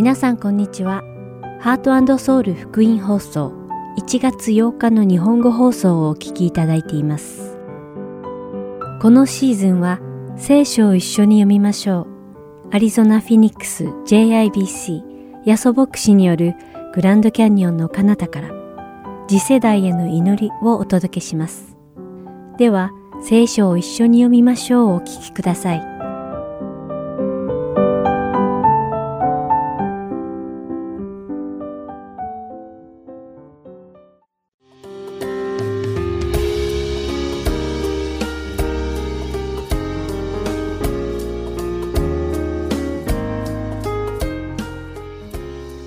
[0.00, 1.04] 皆さんこんにちは。
[1.60, 3.52] ハートソウル福音放送
[3.98, 7.58] 1月8日の日本語放送をお聞きいただいています。
[9.02, 10.00] このシーズンは
[10.38, 12.06] 聖書を一緒に読みましょ
[12.70, 12.74] う。
[12.74, 15.02] アリゾナ・フィニックス JIBC
[15.44, 16.54] ヤソ牧師による
[16.94, 18.48] グランドキャニオンの彼方から
[19.28, 21.76] 次世代への祈りをお届けします。
[22.56, 22.90] では、
[23.22, 25.89] 聖書を一緒に読みましょうをお聞きください。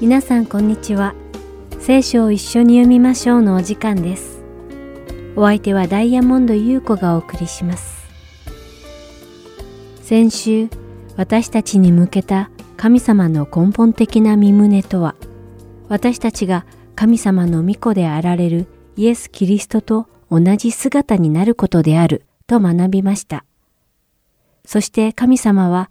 [0.03, 1.15] 皆さんこんにちは。
[1.79, 4.43] 聖書を一緒に読みましょうのお時間です。
[5.37, 8.03] お相手はダイヤモンド優子がお送りします。
[10.01, 10.67] 先週、
[11.15, 15.15] 私たちに向けた神様の根本的な身旨とは、
[15.87, 16.65] 私たちが
[16.95, 23.45] 神様の御子であられるイエス・キリストと同じ姿になることであると学びました。
[24.65, 25.89] そして神様は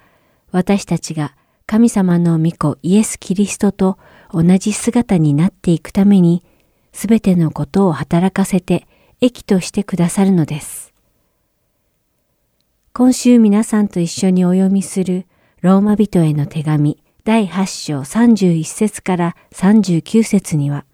[0.50, 1.34] 私たちが
[1.72, 3.96] 神様の御子イエス・キリストと
[4.30, 6.44] 同じ姿になっていくために、
[6.92, 8.86] すべてのことを働かせて
[9.22, 10.92] 益としてくださるのです。
[12.92, 15.24] 今週皆さんと一緒にお読みする
[15.62, 20.84] ローマ人への手紙第8章31節から39節には、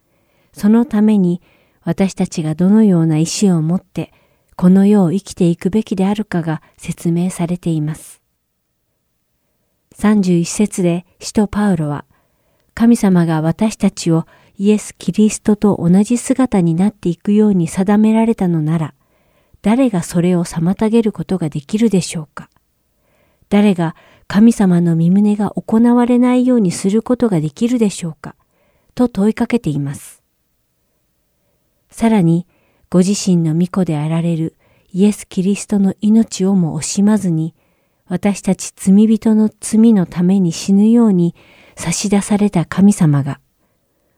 [0.53, 1.43] そのために
[1.83, 4.13] 私たちがどのような意志を持って
[4.55, 8.18] この世を生きていくべきであるかが説明されています。
[9.99, 12.05] 31節で使徒パウロは、
[12.75, 18.95] 神様が私たちをイエス・キリストと同じ姿になっていくように定められたのなら、
[19.61, 22.49] 誰がそれを妨げることができるでしょうか？
[23.49, 23.97] 誰が
[24.29, 28.37] 神様の身旨が行われないようにすることができるでしょうか？
[28.95, 30.23] と問いかけています。
[31.91, 32.47] さらに、
[32.89, 34.55] ご自身の御子であられる
[34.93, 37.55] イエス・キリストの命をも惜しまずに、
[38.09, 41.35] 私たち罪人の罪のために死ぬように
[41.77, 43.39] 差し出された神様が、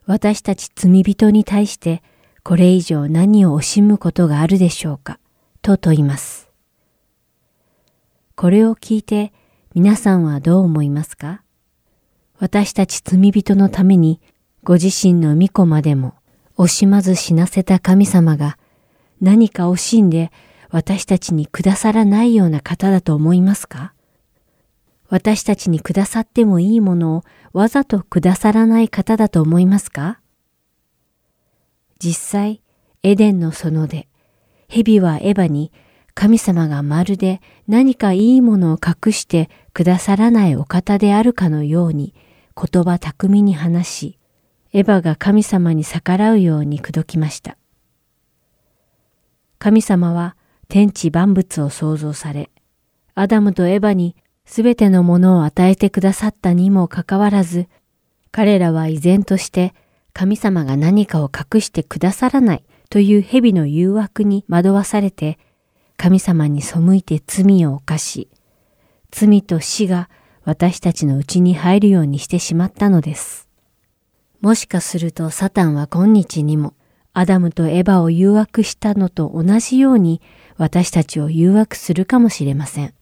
[0.06, 2.02] 私たち罪人に対して
[2.42, 5.18] これ以上何を惜しむことがあるでしょうか、
[5.60, 6.48] と問います。
[8.36, 9.32] これを聞いて
[9.74, 11.42] 皆さんはどう思いますか？
[12.38, 14.20] 私たち罪人のために
[14.62, 16.14] ご自身の御子までも
[16.56, 18.56] 惜しまず死なせた神様が
[19.20, 20.32] 何か惜しんで
[20.70, 23.92] 私たちにくださらないような方だと思いますか？
[25.08, 30.20] 私たちにくださってもいいものをわざとくださらない方だと思いますか？
[31.98, 32.62] 実際、
[33.02, 34.06] エデンの園で、
[34.68, 35.72] 蛇はエヴァに
[36.14, 42.14] 神様がまるで何かいいものを隠してくださらないお方であるかのように
[42.56, 44.18] 言葉巧みに話し、
[44.72, 47.56] エヴァが神様に逆らうように口説きました。
[49.58, 50.36] 神様は
[50.70, 52.48] 天地万物を創造され、
[53.16, 54.14] アダムとエバに
[54.46, 57.66] すべてのものを与えてくださったにもかかわらず、
[58.30, 59.74] 彼らは依然として
[60.12, 65.40] 神様が何かを隠してくださらないという蛇の誘惑に惑わされて、
[65.96, 68.28] 神様に背いて罪を犯し、
[69.10, 70.08] 罪と死が
[70.44, 73.48] 私たちのうちに入るようにしてしまったのです。
[74.40, 76.74] もしかするとサタンは今日にも
[77.12, 80.22] アダムとエバを誘惑したのと同じように
[80.60, 82.92] 私たちを誘惑するかもしれません。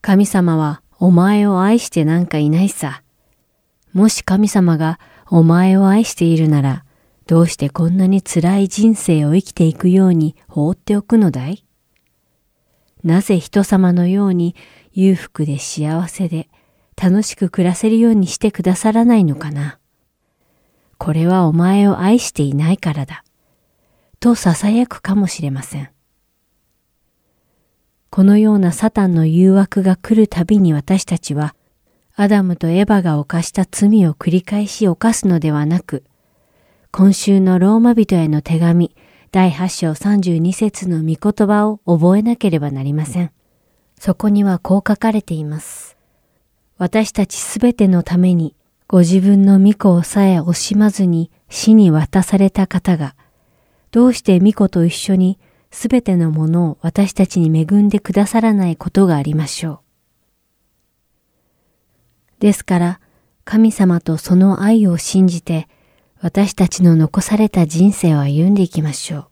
[0.00, 3.02] 神様はお前を愛してなんかいないさ。
[3.92, 6.84] もし神様がお前を愛しているなら、
[7.26, 11.64] どうしてこんなに辛い人生を生きていくように放っておくのだい？
[13.02, 14.54] なぜ人様のように
[14.92, 16.48] 裕福で幸せで
[16.94, 19.80] 楽しく暮らせるようにしてくださらないのかな？
[20.96, 23.24] これはお前を愛していないからだ。
[24.20, 25.90] と囁くかもしれません。
[28.10, 31.54] このようなサタンの誘惑が来るたびに私たちは、
[32.16, 36.04] アダムとエバが犯した罪を繰り返し犯すのではなく、
[36.90, 38.94] 今週のローマ人への手紙
[39.30, 43.30] 第8章32節の御言葉を覚えなければなりません。
[43.98, 45.96] そこにはこう書かれています。
[46.78, 48.54] 私たちすべてのために
[48.86, 53.14] ご自分の御子をさえ惜しまずに死に渡された方が、
[53.90, 55.38] どうして御子と一緒に
[55.70, 59.80] すべてのものを私たちに恵んでくださらないことがありましょう。
[62.40, 63.00] ですから、
[63.44, 65.68] 神様とその愛を信じて、
[66.20, 69.26] 私たちの残された人生を歩んでいきましょう。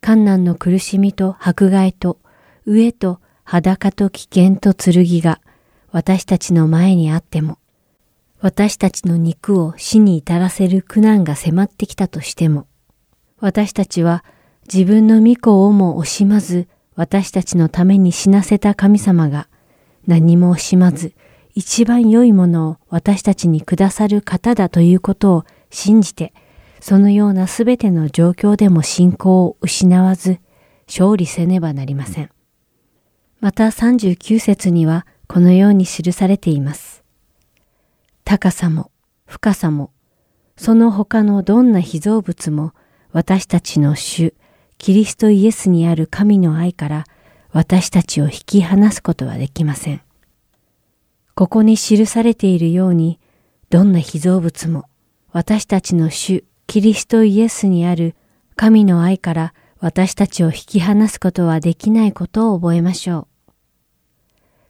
[0.00, 2.18] 観難の苦しみと迫害と、
[2.66, 5.40] 飢えと裸と危険と剣が
[5.90, 7.58] 私たちの前にあっても、
[8.40, 12.66] 私たちの肉を死に至らせる苦難が迫ってきたとしても、
[13.38, 14.24] 私たちは
[14.72, 19.48] 自分の御子をも惜しまず、私たちのために死なせた神様が
[20.06, 21.12] 何も惜しまず、
[21.56, 26.32] 一番良いものを私たちにくださる方だということを信じて、
[26.78, 30.38] そのようなすべての状況でも信仰を失わず、
[30.86, 32.30] 勝利せねばなりません。
[33.40, 37.02] また39節にはこのように記されています。
[38.24, 38.92] 高さも
[39.26, 39.90] 深さも、
[40.56, 42.72] その他のどんな被造物も
[43.12, 44.34] 私たちの主、
[44.80, 47.04] キリストイエスにある神の愛から
[47.52, 50.00] 私たちを引き離すことはできません。
[51.34, 53.20] ここに記されているように、
[53.68, 54.86] どんな被造物も
[55.32, 58.16] 私たちの主キリストイエスにある
[58.56, 63.52] 神の愛から私たちを引き離すことはできないことを覚えましょう。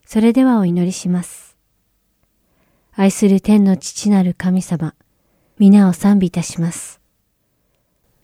[0.07, 1.57] それではお祈りします。
[2.97, 4.97] 愛する天の父なる神様、
[5.61, 7.01] 皆を賛美いたします。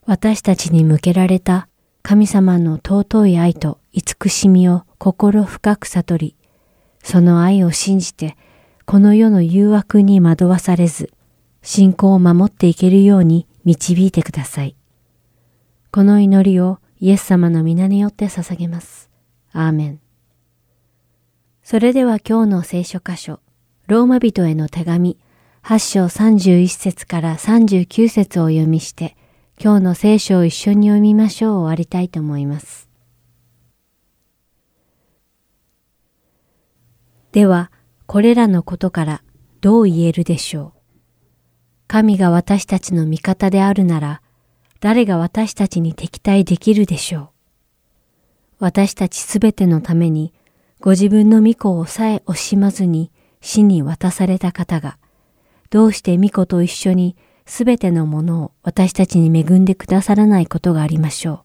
[0.04, 1.68] 私たちに向けられた
[2.08, 6.36] 神様の尊い愛と慈しみを心深く悟り、
[7.02, 8.36] その愛を信じて、
[8.84, 11.10] この世の誘惑に惑わされず、
[11.62, 14.76] 信仰を守っていけるように導いてください。
[15.90, 19.10] この祈りをイエス様の皆によって捧げます。
[19.50, 20.00] アーメン。
[21.64, 23.40] それでは今日の聖書箇所、
[23.88, 25.18] ローマ人への手紙、
[25.64, 29.16] 8章31節から39節をお読みして、
[29.58, 32.90] 今日の聖書を一緒に読みましょう終わりたいと思います。
[37.32, 37.70] では、
[38.06, 39.22] これらのことから
[39.62, 40.80] どう言えるでしょう。
[41.86, 44.22] 神が私たちの味方であるなら、
[44.80, 47.28] 誰が私たちに敵対できるでしょう。
[48.58, 50.34] 私たちすべてのために、
[50.80, 53.10] ご自分の御子をさえ惜しまずに
[53.40, 54.98] 死に渡された方が、
[55.70, 57.16] どうして御子と一緒に
[57.46, 61.40] すべてのものを私たちに恵んでくださらないことがありましょう。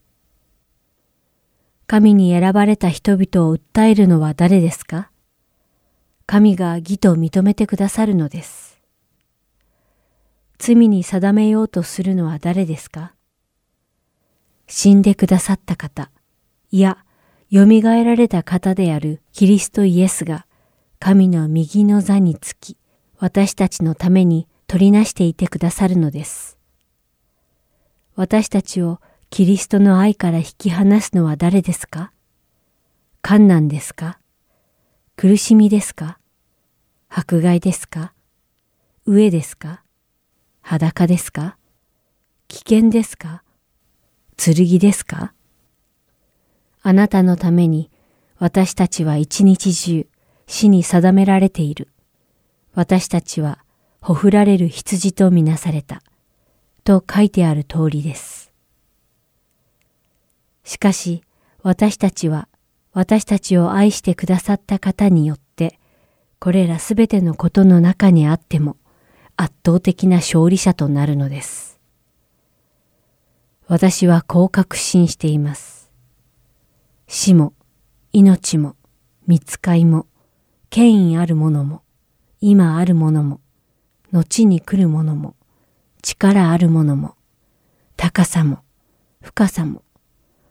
[1.88, 5.12] 神に選ばれた人々を訴えるのは誰ですか？
[6.26, 8.80] 神が義と認めてくださるのです。
[10.58, 13.14] 罪に定めようとするのは誰ですか？
[14.68, 16.10] 死んでくださった方、
[16.72, 17.04] いや、
[17.52, 20.46] 蘇られた方であるキリストイエスが、
[21.00, 22.78] 神の右の座につき、
[23.18, 26.58] 私たちのために取りなしていてくださるのです。
[28.16, 32.14] 私たちをキリストの愛から引き離すのは誰ですか？
[33.22, 34.18] 困難ですか？
[35.18, 36.20] 苦しみですか？
[37.10, 38.14] 迫害ですか？
[39.06, 39.84] 飢えですか？
[40.62, 41.58] 裸ですか？
[42.48, 43.44] 危険ですか？
[44.38, 45.34] 剣ですか？
[46.82, 47.92] あなたのために
[48.40, 50.08] 私たちは一日中
[50.48, 51.90] 死に定められている。
[52.74, 53.60] 私たちは
[54.02, 56.02] ほふられる羊とみなされた。
[56.84, 58.52] と書いてある通りです。
[60.64, 61.24] しかし
[61.62, 62.48] 私たちは
[62.94, 65.80] 私たちを愛してくださった方によって
[66.40, 68.78] これらすべてのことの中にあっても
[69.38, 71.80] 圧倒的な勝利者となるのです。
[73.68, 75.90] 私はこう確信しています。
[77.08, 77.54] 死も、
[78.12, 78.76] 命も、
[79.28, 80.08] 見つかいも、
[80.70, 81.82] 権威あるものも、
[82.42, 83.40] 今あるものも、
[84.12, 85.36] 後に来るものも、
[86.02, 87.16] 力あるものも、
[87.98, 88.60] 高さも、
[89.22, 89.84] 深さも、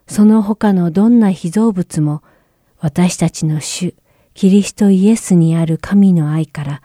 [0.07, 2.23] その他のどんな被造物も、
[2.79, 3.95] 私たちの主、
[4.35, 6.83] キリストイエスにある神の愛から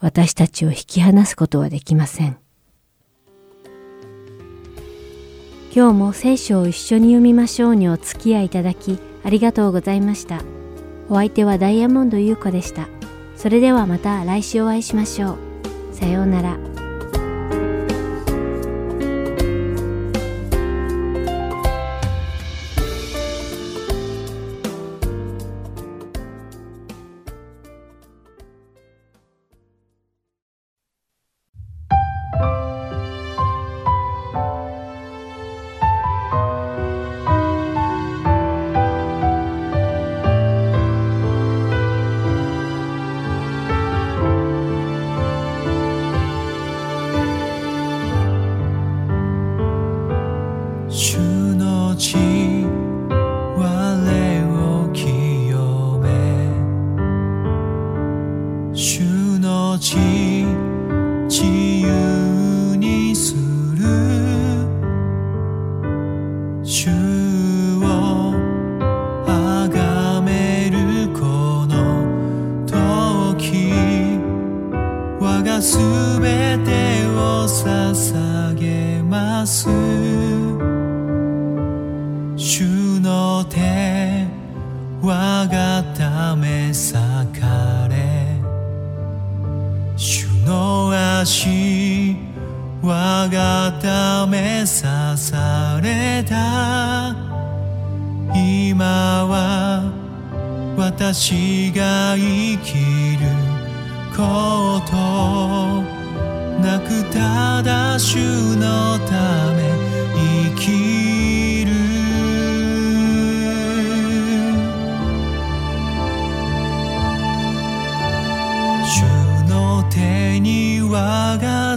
[0.00, 2.38] 私たちを引き離すことはできません。
[5.74, 10.42] 今日も聖書を一緒に読みましょうにお付き合いいただきありがとうございました。
[11.08, 12.88] お相手はダイヤモンド優子でした。
[13.36, 15.47] それではまた来週お会いしましょう。
[15.98, 16.77] さようなら。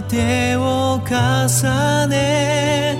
[0.08, 2.96] 手を重ね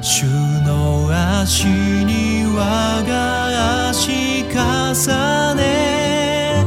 [0.00, 0.24] 主
[0.66, 1.08] の
[1.40, 6.64] 足に我が足重ね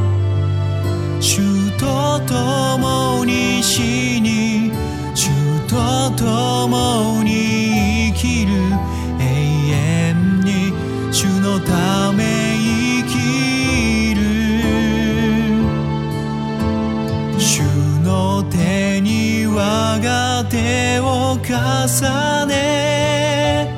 [1.20, 4.72] 主と共に死に
[5.14, 5.28] 主
[5.68, 6.61] と共に
[21.88, 23.68] 重ね。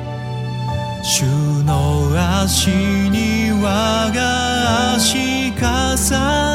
[1.03, 1.23] 主
[1.63, 6.54] の足に我が足重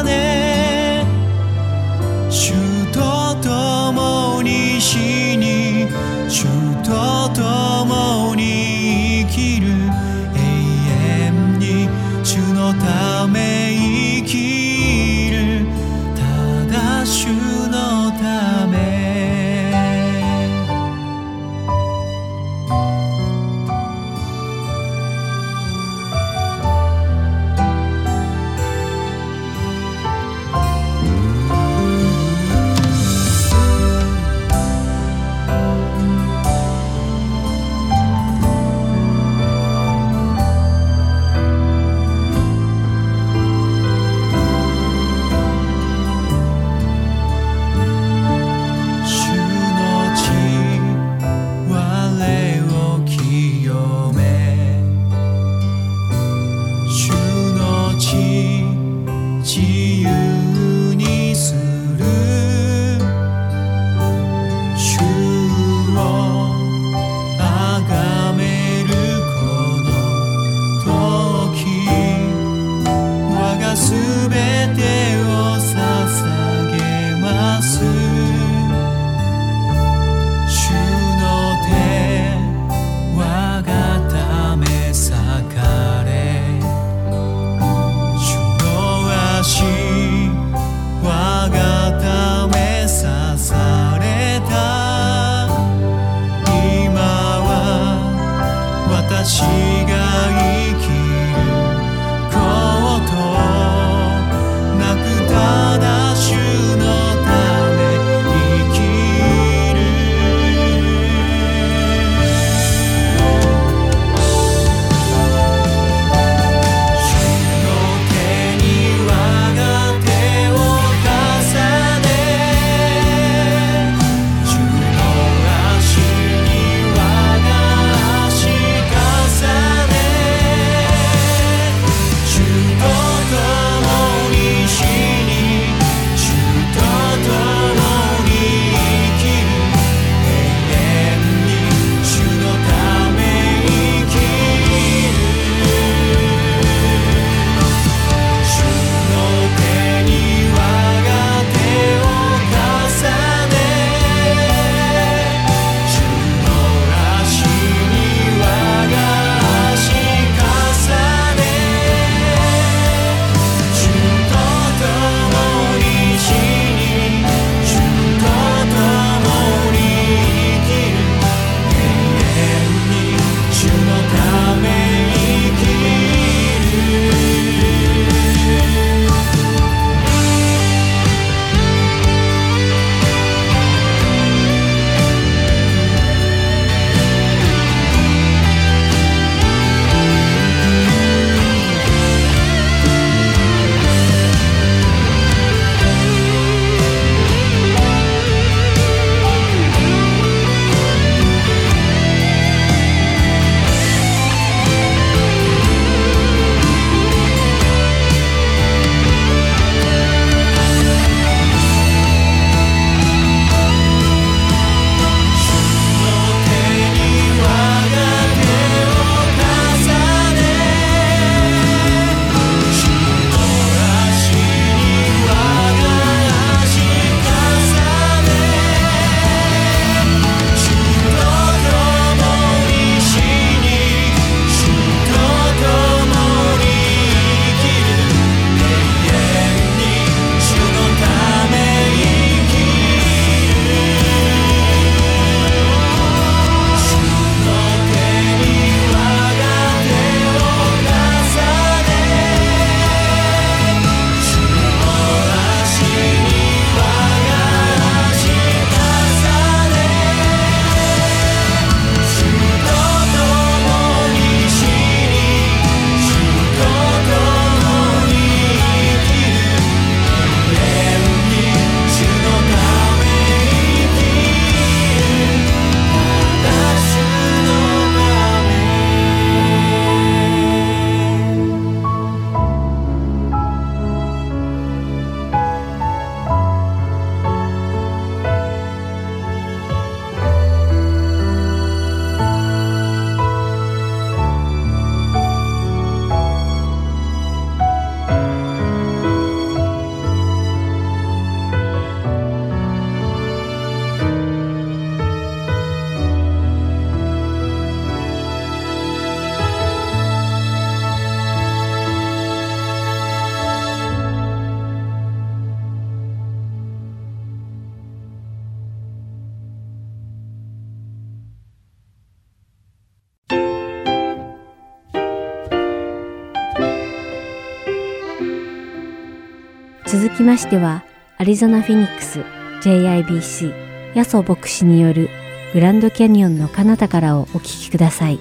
[330.41, 330.83] 続きましては、
[331.19, 332.21] アリゾナ・フィニックス
[332.61, 335.09] JIBC ヤソ牧師による
[335.53, 338.19] グランドキャニオンの彼方からをお聞きください。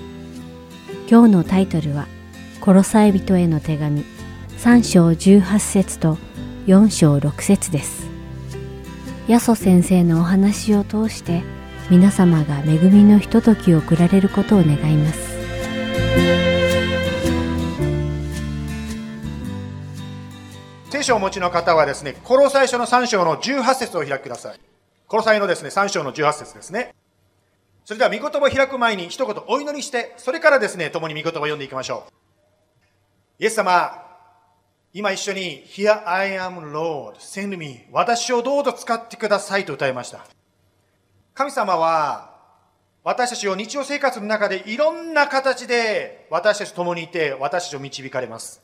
[1.08, 2.06] 今日のタイトルは、
[2.60, 4.04] コロサイ人への手紙
[4.58, 6.18] 3章18節と
[6.66, 8.06] 4章6節です。
[9.26, 11.42] ヤソ先生のお話を通して
[11.88, 16.49] 皆様が恵みのひとときを送られることを願います。
[21.00, 24.60] 聖書をお持ちの方はですね、コロサイ書の3章の18節を開きください。
[25.06, 26.94] コロサイのですね、3章の18節ですね。
[27.86, 32.12] それでは、御言葉を開く前に一言お祈りして、それからですね、共に御言葉を読んでいきましょう。
[33.42, 34.10] イエス様、
[34.92, 40.26] 今一緒に Here I am Lord, send me 私をどうぞ使ってくださいと歌いました。
[41.32, 42.34] 神様は
[43.04, 48.60] 私たちを日常生活の中でいろんな形で私たちと共にいて私たちを導かれます。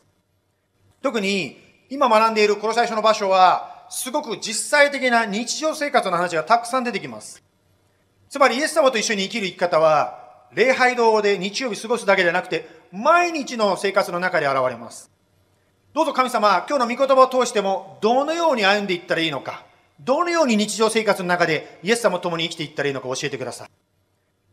[1.01, 7.42] 特に今学んでいるこの最初の場所はすごく実際的な日常生活の話がたくさん出てきます。
[8.29, 15.11] つまりイエス様と一緒に生きる生き方は礼拝堂で日曜日過ごすだけではなくて毎日の生活の中で現れます。
[15.96, 19.64] どうぞ神様、今日の御言葉を通しても、どのように歩んでいったらいいのか、
[19.99, 23.86] どのように日常生活の中でイエス様と共に生きていったらいいのか教えてください。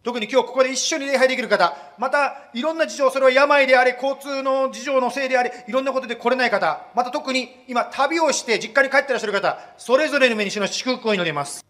[0.03, 11.65] 特に今日ここで一緒に礼拝できる方、またいろんな事情、それは病であれ、交通の事情のせいであれ、いろんなことで来れない方、また特に今旅をして実家に帰ってらっしゃる方、それぞれの目にしの祝福を祈ります。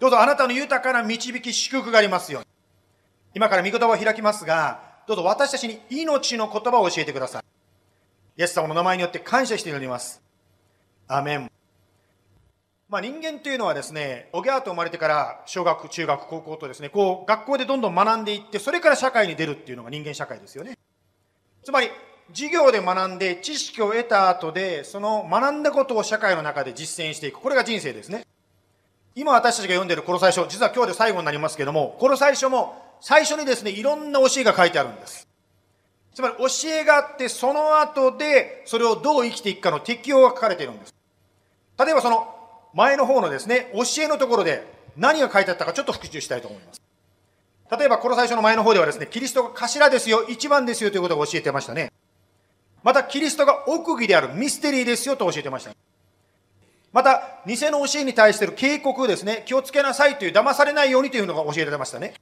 [0.00, 2.46] どうぞあなたの豊かな導き、祝福がありますように。
[3.34, 7.42] 今から御言葉を開きますが、どうぞ私たちに命の言葉を教えてください。
[8.38, 10.22] イエス様の名前によって感謝しております。
[11.06, 11.50] アメン。
[12.92, 20.78] まあ、人間というのはですね、おぎゃーと生まれてから小学、中学、高校とですね、こう学校でどんどん学んでいって、それから社会に出るっていうのが人間社会ですよね。
[21.64, 21.88] つまり、
[22.34, 27.40] 授業で学んで知識を得た後で、その学んだことを社会の中で実践していく。
[27.40, 28.26] これが人生ですね。
[29.14, 35.26] 今私たちが読んでいるこの最初、実は今日で最後になりますけども、この最初も最初にですね、いろんな教えが書いてあるんです。
[36.14, 40.94] つまり教えがあって、その後でそれをどう生きていくかの適用が書かれているんです。
[41.78, 42.41] 例えばその
[42.74, 46.80] 前の方のですね、教えのところで何が書いてあったかちょっと復習したいと思います。
[47.78, 51.92] 例えばこの最初の前の方ではですね、キリストが頭ですよ、一番ですよということを教えてましたね。
[52.82, 55.72] またキリストが奥義であるミステリーですよと教えてました。
[56.92, 62.14] また、偽の教えに対しての警告ですね、気をつけなさいという騙されないようにというのが教えられましたね。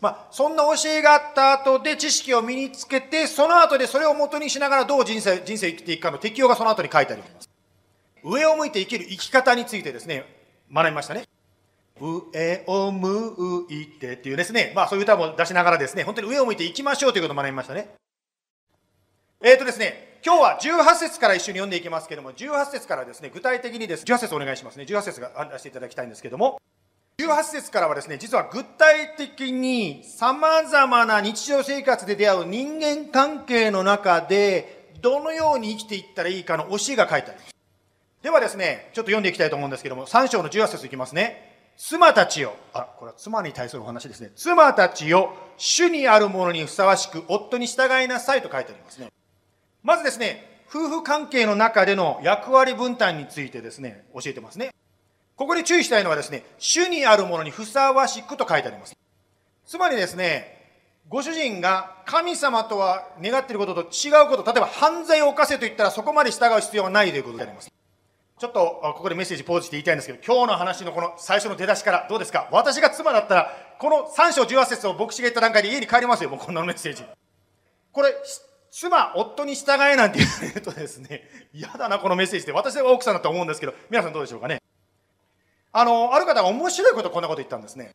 [0.00, 7.48] まあ、そんな教えがあった後で知識を身につけて、その後でそれを元にしながらどう人生、人生生きていくかの適用がその後に書いてあります。
[8.28, 10.24] 上を向いて生きる生き方についてですね、
[10.72, 11.24] 学びましたね。
[11.98, 17.88] 上を向いてっていうですね、まあそういう歌も出しながらですね、本当に上を向いていきましょうということを学びましたね。
[19.42, 24.84] えっ、ー、とですね、今日は18節から一緒に読んでいきますけども、18節からですね、具体的にです、18節お願いしますね。
[24.84, 26.60] 18節が出していただきたいんですけども、
[27.18, 37.57] 18節からはですね、実は具体的に様々な日常生活で出会う人間関係の中で、どのように生きていったらいいかの教えが書いてあります。
[38.22, 41.56] ではですね、ちょっと読んでいきたいと思うんですけども、3章の18節いきますね。
[41.76, 44.32] 妻たちよ、あ、これは妻に対するお話ですね。
[44.34, 49.12] 妻たちよ、主にあるものにふさわしく、夫に従いなさいと書いてありますね。
[49.84, 54.74] まずですね、夫婦関係の中での役割分担についてですね、教えてますね。
[55.36, 58.96] ここで注意したいのはですね、主にあるものにふさわしくと書いてあります。
[59.64, 60.58] つまりですね、
[61.08, 67.70] ご主人が神様とは願っていることと違うこと、例えば犯罪を犯せと言ったらそこまで従う必要はないということであります。
[68.38, 72.48] ちょっとここでメッセージポーズして言いたいんですけど、今日の話のこの最初の出だしからどうですか？
[72.52, 77.04] 私が妻だったら、この3章18節を牧師が言った段階で家に帰りますよ、もうこんなメッセージ。
[77.90, 78.14] これ、
[78.70, 81.22] 妻、夫に従えなんて言われるとですね、
[81.52, 82.52] 嫌だな、このメッセージって。
[82.52, 84.62] 私は奥さんだと思うんですけど、皆さんどうでしょうかね？
[85.72, 87.92] あの、ある方が面白いことこんなこと言ったんですね。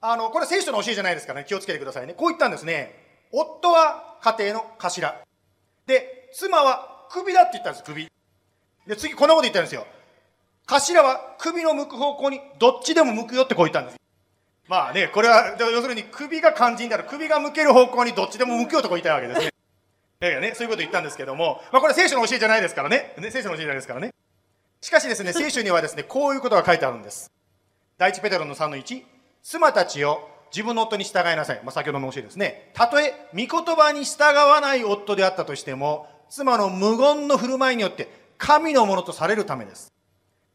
[0.00, 2.14] あの、これ聖書の教えじゃないですからね、気をつけてくださいね。
[2.14, 2.94] こう言ったんですね。
[3.32, 5.14] 夫は家庭の頭。
[5.86, 8.08] で、妻は首だって言ったんです、首。
[8.88, 9.86] で、次こんなこと言ったんですよ。
[10.66, 13.98] 頭は首の向く方向にどっちでも向くよってこう言ったんです。
[14.66, 19.50] まあね、これは、要するに首が肝心だから首が向ける方向にどっちでも向くよとこう言いたいわけですね。
[20.20, 23.14] だからね、そういうこと言ったんですけども、まあこれ聖書の教えじゃないですからね。
[23.18, 24.12] ね聖書の教えじゃないですからね。
[24.80, 27.30] しかしですね、 聖書にはですね、こういうことが書いてあるんです。
[27.98, 29.04] 第一ペテロの3の1、
[29.42, 31.60] 妻たちを自分の夫に従いなさい。
[31.62, 32.70] まあ、先ほどの教えですね。
[32.74, 39.92] たとえ、御言葉に従わない夫であったとしても、妻の無言の振る舞いによって、神のものとされるためです。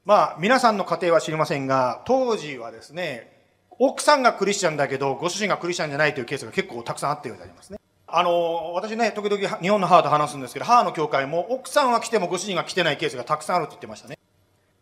[0.05, 3.31] まあ、皆さんの家庭は知りませんが、当時はですね、
[3.79, 7.79] 奥さんがクリスチャンだけど、ご主人がクリスチャンじゃないというケースが結構たくさんあったようでありますね。
[8.07, 14.17] あの、私ね、時々日本の母と話すんですけど、母の教会も奥さんは来てもご主人が来てないケースがたくさんあるって言ってましたね。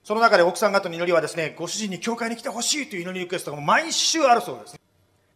[0.04, 4.81] その中で奥さん方の祈りはですね、ご主人に教会に来てほしいという祈りリクエストが毎週あるそうです。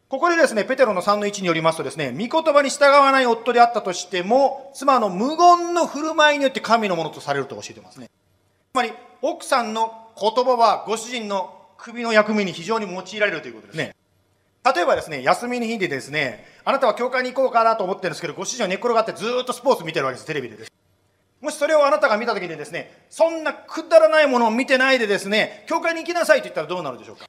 [0.07, 8.09] ここでですね、ペテロの3の1によりますとですね、御言葉に従わない夫であったとしても、妻の無言の振る舞いによって神のものとされると教えてますね。
[8.73, 13.95] つまり、奥さんの言葉はご主人の首の役目に非常に用いられるということですね。
[14.63, 20.71] 例えばですね、休みの日でですね、あなたは教会に行こうかなと思ってるんですけど、ご主人は寝っ転がってずっとスポーツ見てるわけです、テレビでです。
[21.41, 27.25] もしそれをあなたが見た時にですね、そんなくだらないものを見てないでですね、教会に行きなさいと言ったらどうなるでしょうか。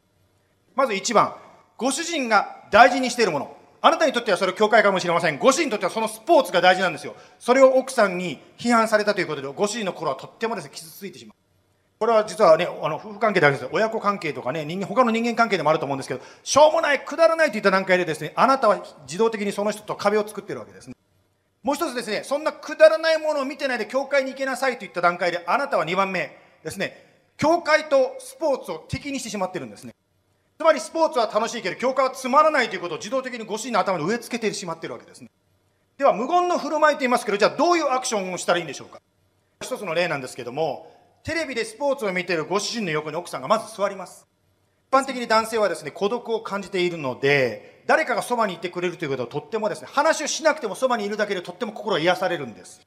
[0.75, 1.35] まず1番、
[1.79, 3.57] ご主人が大事にしているもの。
[3.83, 5.39] あなたにとってはそれ教会かもしれません。
[5.39, 7.15] ご主人にとってはそのスポーツが大事なんですよ。
[7.39, 11.37] それを奥さんに批判されたということで、ご主人の頃はとってもですね、傷ついてしまう。
[11.99, 20.95] これは実はね、あの夫婦関係だけです親子関係とかね、人間、他の人間関係でもあると思うんですけど、しょうもない、くだらないといった段階でですね、あなたは自動的にその人と壁を作ってるわけですね。
[21.62, 27.03] もう一つですね、そんなくだらないものを見てないで教会に行けなさいといった段階で、あなたは2番目ですね、
[27.37, 29.95] 教会とスポーツを敵にしてしまってるんですね。
[30.59, 35.29] つまりスポーツは楽しいけど、教会はつまらないということを自動的にご主人の頭に植え付けてしまっているわけですね。
[35.99, 39.01] では、無言の振る舞いと言いますけど、じゃあどういうアクションをしたらいいんでしょうか。
[39.62, 40.92] 一つの例なんですけども、
[41.25, 44.27] テレビでスポーツを見ているご主人の横に奥さんがまず座ります。
[44.90, 52.81] 一般的に男性はですね、孤独を感じているので、誰かがそばにいてくれるということはとってもですね、話をしなくてもそばにいるだけでとっても心が癒されるんです。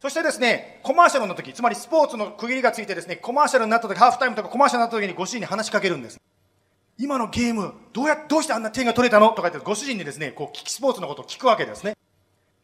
[0.00, 6.20] そしてですね、コマーシャルの時、つまりスポーツの区切りがついてですね、コマーシャルになった時、ハーフタイムとかコマーシャルになった時にご主人に話しかけるんです。
[7.02, 9.30] 今のゲーム、どうや、どうしてあんな点が取れたの？
[9.30, 11.96] とか言って、ご主人にですね、こう、キキスポーツのことを聞くわけですね。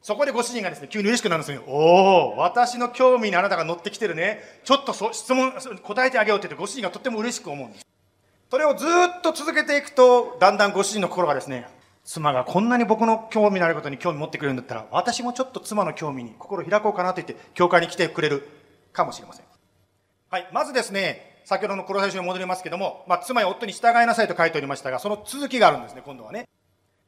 [0.01, 1.65] そこでご主人がですね、急に嬉しくなるんですよ。
[1.67, 4.41] おお、私の興味にあなたが乗ってきてるね。
[4.63, 7.87] ちょっとそ質問、答えてあげようって言って、ご主人がとっても嬉しく思うんです。
[8.49, 11.67] それをずっと続けていくと、だんだんご主人の心がですね、
[12.05, 18.49] 妻がこんなに僕の興味のあることに興味持ってくれるんだったら、私もちょっと妻の興味に心を開こうかなと言って、教会に来てくれる
[18.93, 19.47] かもしれません。
[20.31, 26.47] はい、まずですね、先ほどの黒最初に戻りますけども、まあ、妻や夫に従いなさいと書いておりましたが、その続きがあるんですね、今度はね。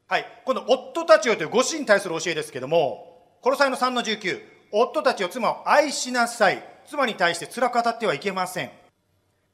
[0.07, 0.24] はい。
[0.46, 4.40] 今度、夫たちをというご主人に対する教えですけども、コロサイの3の19、
[4.72, 6.64] 夫たちを妻を愛しなさい。
[6.87, 8.70] 妻に対して辛く当たってはいけません。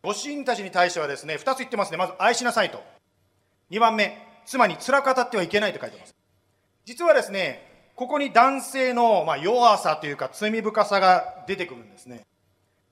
[0.05, 1.97] ご主人たちに対してはですね、2つ言ってますね。
[1.97, 2.81] まず、愛しなさいと。
[3.73, 6.15] 2番目、妻に辛く当たってはいけないと書いてます。
[6.85, 12.21] 実はですね、ここに男性の、まあ、弱さというか罪深さが出てくるんですね。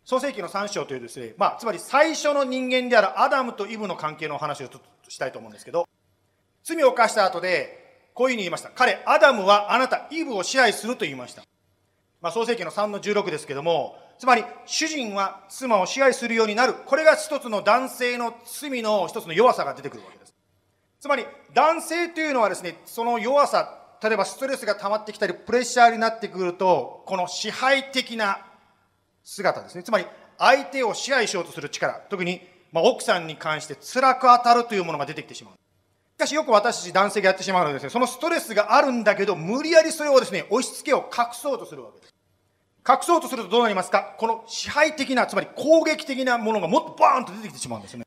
[0.05, 5.89] 創世紀の3章というですね、まあ、つまり最初の人間であるアダムとイブの関係のお話をちょっとしたいと思うんですけど、
[6.63, 8.71] 罪を犯した後で、こういうふうに言いました。
[8.71, 11.43] 彼、アダムはあなた、イブを支配すると言いました。
[12.21, 16.75] まあ、創世紀の3の16ですけども、つまり、主人は妻を支配するようになる。
[16.75, 20.35] これが一つの男性の罪の一つの弱さが出てくるわけです。
[21.01, 28.47] つまり、男性というのはですね、その弱さ、例えばストレスが溜まってきたり、プレッシャーになってくると、この支配的な
[29.25, 29.83] 姿ですね。
[29.83, 30.07] つまり、
[30.39, 35.55] 相手を支配しようとする力、特に、まあ、奥さんに関して辛く当たるというものが出てきてしまう。
[35.55, 42.15] しかしよく私たち男性がやってしまうのはですね、そのストレスがあるんだけど、無理やりそれをですね、押し付けを隠そうとするわけです。
[42.87, 44.15] 隠そうとするとどうなりますか？
[44.19, 48.05] この支配的な、つまり攻撃的なものがもっとバーンと出てきてしまうんですね。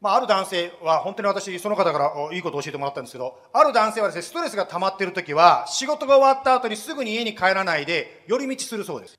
[0.00, 9.18] まあ、ある男性は、本当に私、その方からいいことを教えてもらったんですけど、ある男性はですね、ストレスが溜まっている時は、仕事が終わった後にすぐに家に帰らないで、寄り道するそうです。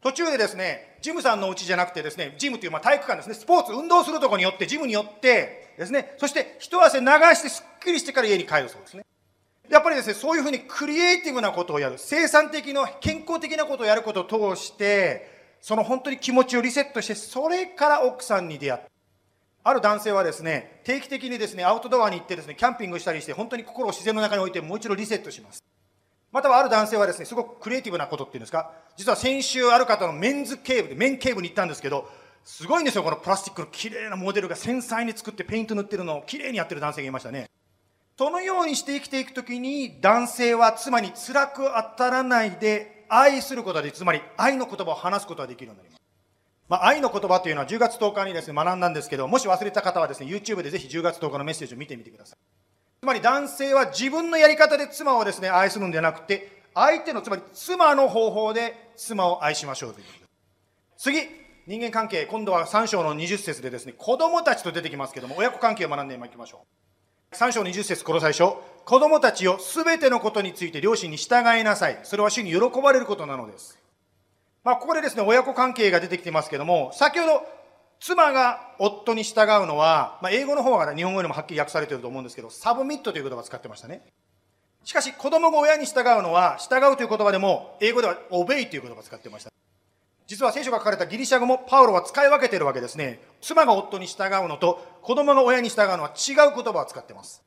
[0.00, 9.04] 途中でですね、ジムさんのうちじゃなくてですね、ジムというまあ体育館ですね、スポーツ、運動するとこによって、ジムによってですね、そして一汗流してすっきりしてから家に帰るそうですね。
[9.68, 18.88] やっぱりですね、そういうふうにクリエイティブなことをやる、生産的な、健康的なことをやることを通して、その本当に気持ちをリセットして、それから奥さんに出会った。
[19.64, 25.62] ある男性はですね、定期的にですね、アウトドアに行ってですね、キャンピングしたりして、本当に心を自然の中に置いて、もう一度リセットします。
[26.30, 32.08] またはある男性はですね、すごくクリエイティブなことっていうんですか、実は先週ある方のメンズケーブで、メンケーブに行ったんですけど、
[32.44, 37.48] すごいんですよ、このプラスチックの綺麗なモデルが繊細に作ってペイント塗ってるのを綺麗にやってる男性がいましたね。
[38.18, 43.94] そのようにして生きていくときに、男性は妻に辛く当たらないで愛することができ。
[43.94, 46.02] つまり愛の言葉を話すことができるようになります。
[46.68, 52.38] まあ、愛の言葉というのは10月10日にですね、学んだんですけど、もし忘れた方はですね、YouTube でぜひ10月10日のメッセージを見てみてください。
[53.00, 60.06] つまり男性は自分のやり方で妻をですね、愛するんではなくて、相手の、つまり妻の方法で妻を愛しましょうという。
[60.96, 61.20] 次、
[61.68, 66.66] 人間関係、今度は3章の20節でですね、子供たちと出てきますけども、親子関係を学んでいきましょ
[67.32, 67.34] う。
[67.36, 72.00] 3章20節この最初、子供たちをすべてのことについて両親に従いなさい。
[72.02, 73.78] それは主に喜ばれることなのです。
[74.64, 77.46] まあ、ここでですね、親子関係が出てきてますけども、先ほど、
[78.00, 84.02] 妻が夫に従うのは、まあ、英語の方が、日本語よりもはっきり訳されていると思うんですけど、 submit という言葉を使ってましたね。
[84.84, 89.50] しかし子供が親に従うのは、従うという言葉でも、英語では obey という言葉を使ってました。
[90.28, 93.18] 実は聖書が書かれたギリシャ語もパウロは使い分けているわけですね。
[93.40, 97.42] 妻が夫に従うのと子供が親に従うのは違う言葉を使っています。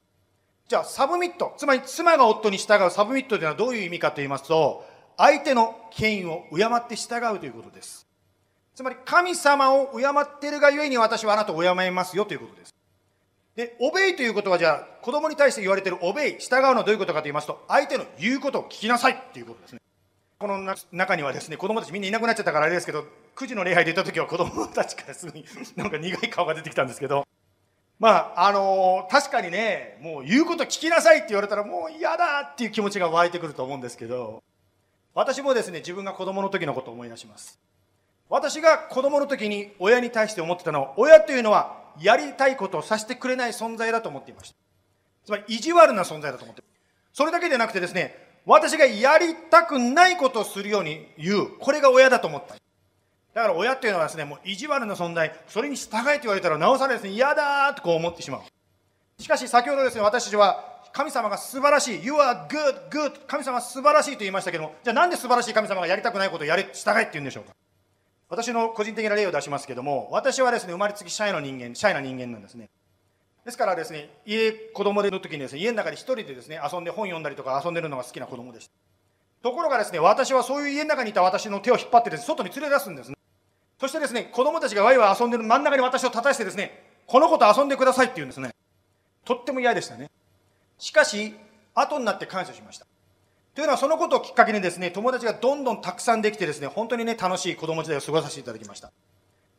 [0.68, 4.86] じゃあ、 submit、つまり妻が夫に従う submit というのはどういう意味かと言いますと、
[5.18, 8.08] 相手の権威を敬って従うということです。
[8.76, 12.74] つまり神様を敬っているがゆえに私はあなたを敬いますよということです。
[13.56, 19.82] で、オベイということはじゃあ子供に対して言われているオベイ、従うのはどういうことかと言いますと、相手の言うことを聞きなさいということですね。
[20.40, 20.58] この
[20.92, 23.06] 中にはですね、子供たちみんないなくなっちゃったからあれですけど、
[23.36, 27.28] 9時の礼拝で行った時は子供たちからすぐに なんか苦い顔が出てきたんですけど、
[28.00, 34.42] まあ、あのー、確かにね、もう言うこと聞きなさいって言われたらもう嫌だっていう気持ちが湧いてくると思うんですけど、
[35.14, 37.60] 私もですね、自分が子供の時のことを思い出します。
[38.32, 44.56] 私が子供の時に親に対して思ってたのは、親というのはやりたいことをさせてくれない存在だと思っていました。
[45.26, 46.63] つまり意地悪な存在だと思って
[47.12, 48.15] それだけでなくてですね、
[48.46, 51.58] 私がやりたくないことをするように言う。
[51.60, 52.56] これが親だと思った。
[52.56, 59.22] だから親っていうのはですね、もう意地悪な存在、それに従えって言われたらなおさらですね、嫌だーとこう思ってしまう。
[59.22, 67.52] しかし先ほどですね、私たちは神様が素晴らしい、You are good, good, 神様は素晴らしいと言いましたけども、じゃあなんで素晴らしい神様がやりたくないことをやれ、従えって言うんでしょうか？
[68.32, 72.70] 私の個人的な例を出しますけども、私はですね、生まれつきシャイの人間、シャイな人間なんですね。
[73.44, 78.74] ですからですね、家、子供での時にですね、家の中で一人でですね、遊んで本読んだりとか遊んでるのが好きな子供でした。
[79.44, 83.17] ところがですね、私はそういう家の中にいた私の手を引っ張ってです、ね、外に連れ出すんですね。
[83.78, 88.56] そしてですね、子供たちがワイワイ遊んでる真ん中に私を立たしてですね、この子と遊んでくださいって言うんですね。
[89.26, 90.10] とっても嫌でしたね。
[90.78, 91.36] しかし、
[91.74, 92.86] 後になって感謝しました。
[93.54, 98.92] というのはそのことをきっかけにですね、友達がどんどんたくさんできてですね、本当にね、楽しい子供時代を過ごさせていただきました。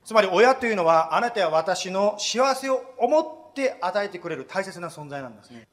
[0.05, 5.69] つまり親というのは、あなたや私の幸せを思って与えてくれる大切な存在なんですね。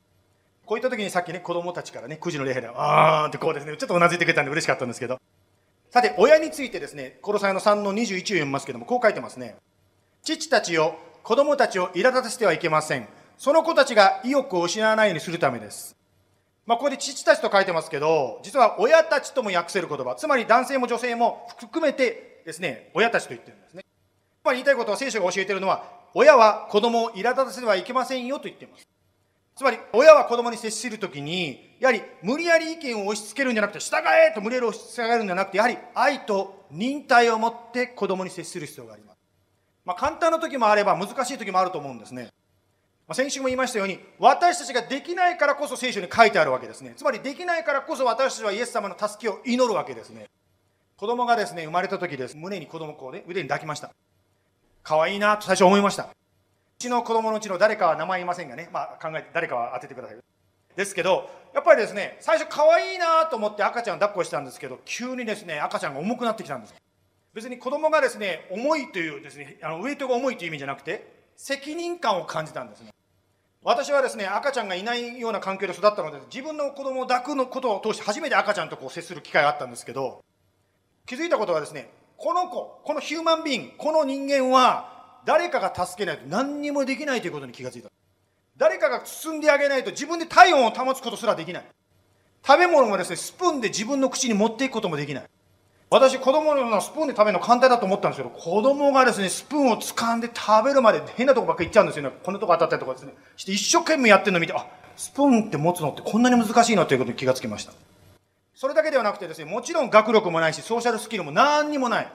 [0.65, 5.17] こういった時にさっきね、子供たちからね、9時の礼拝で、あーってこうですね、ちょっとうなずいてくれたんで嬉しかったんですけど。
[5.89, 9.55] さて、親についてですね、コロサイの3の21を読みますけども、こう書いてますね。
[10.23, 13.08] 父たちを、子供たちを苛立たせてはいけません。
[13.38, 15.95] その子たちが意欲を失わないようにするためです。
[16.69, 23.84] まあ、ここで父たちと書いてますけど、実は親たちとも訳せる言葉、つまり男性も女性も含めてですね、親たちと言ってるんですね。
[24.43, 28.88] つまり言いたいことは聖書が教えてるのは、親は子供を苛立たせてはいけませんよと言っています。
[29.55, 33.95] つまり、親は子供に接するときに、やはり無理やり意見を押し付けるんじゃなくて、従
[34.29, 39.17] えと無理やり押し付けるんじゃなくて、やはり愛と忍耐を持って子供に接する必要があります。
[39.86, 42.29] まあ、簡単な時もあれば難しい時もあると思うんですね。
[43.10, 46.93] ま、先週も言いましたように、私たちができないからこそ聖書に書いてあるわけですね。
[46.95, 50.28] つまりできないからこそ私たちはイエス様の助けを祈るわけですね。
[50.95, 52.38] 子供がですね、生まれた時です。
[52.38, 53.89] 胸に子供をこうね、腕に抱きました。
[54.84, 56.04] 可愛いなと最初思いました。
[56.04, 56.08] う
[56.78, 60.17] ちの子供のうちの誰かは名前言いませんがね、まあ、考えて誰かは当ててください。
[60.76, 66.76] ですけど、やっぱりですね、最初可愛いなと思って赤ちゃんを抱っこしたんですけど、急にですね、赤ちゃんが重くなってきたんです。
[67.34, 72.91] 別に子供がですね、重いというですね、あのウエイトが重いという意味じゃなくて、責任感を感じたんですね。
[73.63, 80.24] 私はですね、赤ちゃんがいないような環境で育ったので、自分の子供を抱くのことを通して初めて赤ちゃんとこう接する機会があったんですけど、
[81.06, 87.89] 気づいたことはですね、この子、このヒューマンビーン、この人間は、誰かが助けないと何にもできないということに気がついた。
[88.56, 91.65] 誰かが包んであげないと自分で体温を保つことすらできない。
[92.45, 95.30] 食べ物もですね、スプーンで自分の口に持っていくこともできない。
[95.91, 102.12] 私、子供のようなスプーンで食べるの簡単だと思ったんですけど、子供がですね、スプーンを掴んで食べるまで変なとこばっか行っちゃうんですよね。
[102.23, 103.13] こんなとこ当たったりとかですね。
[103.36, 107.73] して一生懸命やってるのを見て、あ、スプーンって持つのってこんなに難しいなということに気がつきました。
[108.54, 112.12] それだけではなくてですね、もちろん学力もないし、ソーシャルスキルも何にもない。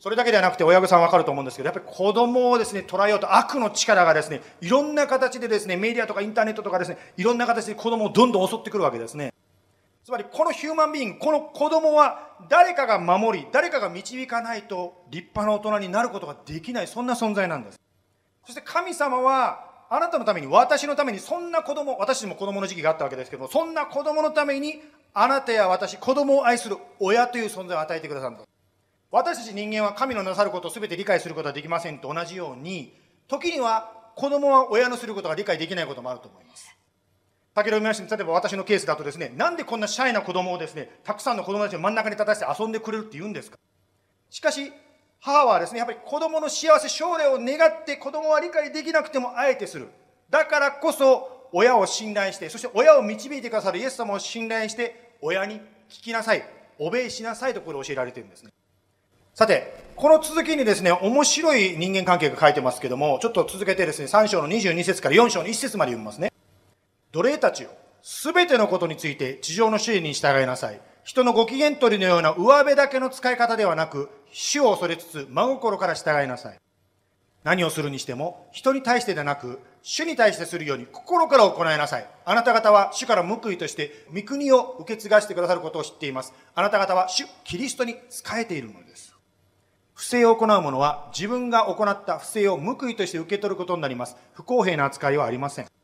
[0.00, 9.32] それだけではなくて親御さんわかると思うんですけど、やっぱり子供をですね、捉えようと悪の力がですね、いろんな形でですね、メディアとかインターネットとかですね、いろんな形で子供をどんどん襲ってくるわけですね。
[10.08, 17.80] つまりこのヒューマンビーンこの子供は誰かが守り、誰かが導かないと立派な大人になることができない、そんな存在なんです。
[18.46, 24.80] そして神様は、あなたのために、私のために、そんな子供、私も子供の時期があったわけですけども、そんな子供のために、
[25.12, 28.48] あなたや私、子供を愛する親という存在を与えてくださるんです。
[29.10, 36.67] 私たち人間は神のなさることを全て理解することはできませんと同じように、時には子供は親のすることが理解できないこともあると思います。
[37.58, 43.58] 先ほど見ました例えば私のケースだとですね、なんでこんなシャイな子供をですね、たくさんの子供たちを真ん中に立たせて遊んでくれるって言うんですか
[44.30, 44.72] しかし、
[45.20, 49.88] 母はですね、やっぱり子供の幸せ、将来を願って子供は理解できなくてもあえてする。
[50.30, 55.56] だからこそ、親を信頼して、そして親を導いてくださるイエス様を信頼して、親に
[55.88, 56.44] 聞きなさい、
[56.78, 58.52] おべいしなさいとこれ教えられてるんですね。
[59.34, 66.32] さて、この続きにですね、面白い人間関係が書いてますけども、ちょっと続けてですね、3章の22節から4章の1節まで読みますね。
[67.12, 67.68] 奴隷たちを、
[68.02, 70.80] すべてのことについて地上の主人に従いなさい。
[71.04, 76.58] 人のご機嫌取りのような上辺だけの使い方ではなく、主を恐れつつ真心から従いなさい。
[77.44, 82.06] 何をするにしても、人に対してでなく、主に対してするように心から行いなさい。
[82.26, 86.34] あなた方は主から報いとして御国を受け継がしてくださることを知っています。
[86.54, 89.14] あなた方は主キリストに仕えているのです。
[89.94, 94.16] 不正を行う者は自分が行った不正を報いとして受け取ることになります。
[94.34, 95.77] 不公平な扱いはありません。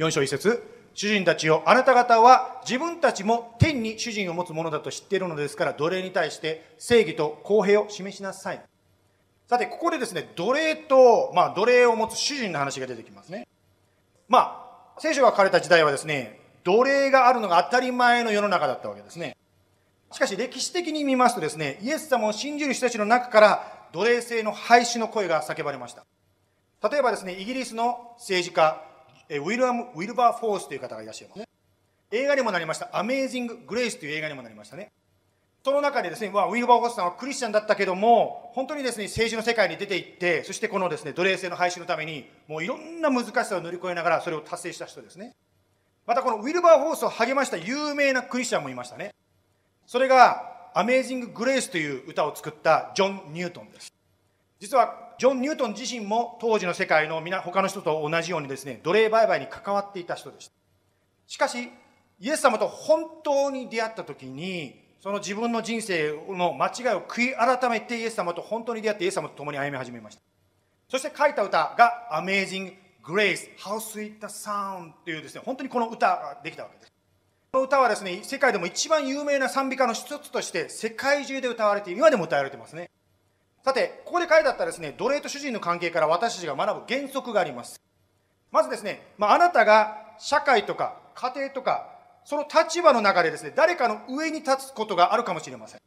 [0.00, 0.62] 4章1節
[0.94, 8.62] 主人たちをあなた方は自分たちも天に主人を持つ者だと知っているのですから奴隷に対して正義と公平を示しなさい。
[9.46, 13.46] さて、ここでですね、奴隷と、まあ、奴隷を持つ主人の話が出てきますね。
[14.26, 19.36] まあ、聖書が書かれた時代はですね、奴隷があるのが当たり前の世の中だったわけですね。
[20.12, 26.06] しかし歴史的に見ますとですね、イエス様を信じる人たちの中から奴隷制の廃止の声が叫ばれました。
[26.90, 28.82] 例えばですね、イギリスの政治家、
[29.38, 31.48] ウィルアム・ウィルバー・フォースという方がいらっしゃいます。
[32.10, 34.90] 映画にもなりました、アメージング・グレイスという映画にもなりましたね。
[35.62, 45.36] その中でですね、まあ、ウィルバー・ホスさんはクリスチャンだったけども、本当にですね、政治の世界に出て行って、そしてこのですね、奴隷制の廃止のために、もういろんな難しさを乗り越えながら、それを達成した人ですね。
[46.06, 49.14] またこのウィルバー・ホースを励ました有名なクリスチャンもいましたね。
[49.86, 53.92] それが、アメージング・グレースという歌を作ったジョン・ニュートンです。
[54.60, 60.54] 実は、ジョン・ニュートン自身も当時の世界の皆、他の人と同じようにですね、奴隷売買に関わっていた人でした。
[61.26, 61.68] しかし、
[62.20, 70.22] イエス様と本当に出会った時に、その自分の人生の間違いを悔い改めてイエス様と本当に出会ってイエス様と共に歩み始めました。
[70.88, 72.72] そして書いた歌が Amazing
[73.04, 76.92] Grace, How Sweet the Sound というですね、本当にこの歌ができたわけです。
[77.52, 82.88] この歌はですね、世界でも一番有名な賛美歌の一つとして世界中で歌われて、今でも歌われてますね。
[83.62, 87.80] さて、ここで書いてあったですね、奴隷と主人の関係から私たちが学ぶ原則があります。
[88.50, 95.80] まずですね、まあ、あなたが社会とか家庭とかその立場の中でですね、誰かの上に立つことがあるかもしれません。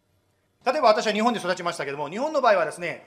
[0.66, 3.06] 例えば私は日本で育ちましたけども、日本の場合はですね、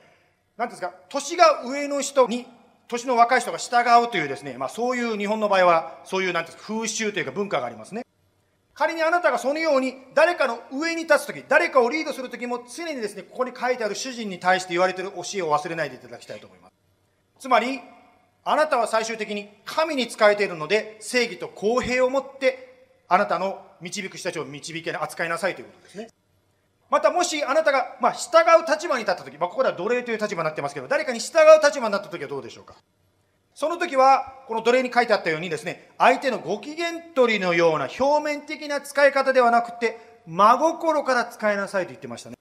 [0.56, 2.46] 何ですか、年が上の人に、
[2.88, 8.06] 年の若い人が従うというですね、まあそういう日本の場合は、そういうなんですか、風習というか文化がありますね。
[8.76, 16.72] 仮にあなたがそのように誰かの上に立つとき、誰かをリードするときも常にですね、ここに書いてある主人に対して言われている教えを忘れないでいただきたいと思います。
[17.38, 17.80] つまり、
[18.44, 26.10] あなたは最終的に神に仕えているので、正義と公平をもってあなたの導く人たちを導け扱いなさいということですね。
[26.90, 32.74] またもしあなたが、まあ、従う立場に立った時、まあ、ここでは奴隷という立場になってますけど、誰かに従う立場になった時はどうでしょうか？
[33.56, 42.36] その時は、この奴隷に書いてあったようにですね、相手のご機嫌取りのような表面的な使い方ではなくて、真心から使いなさいと言ってましたね。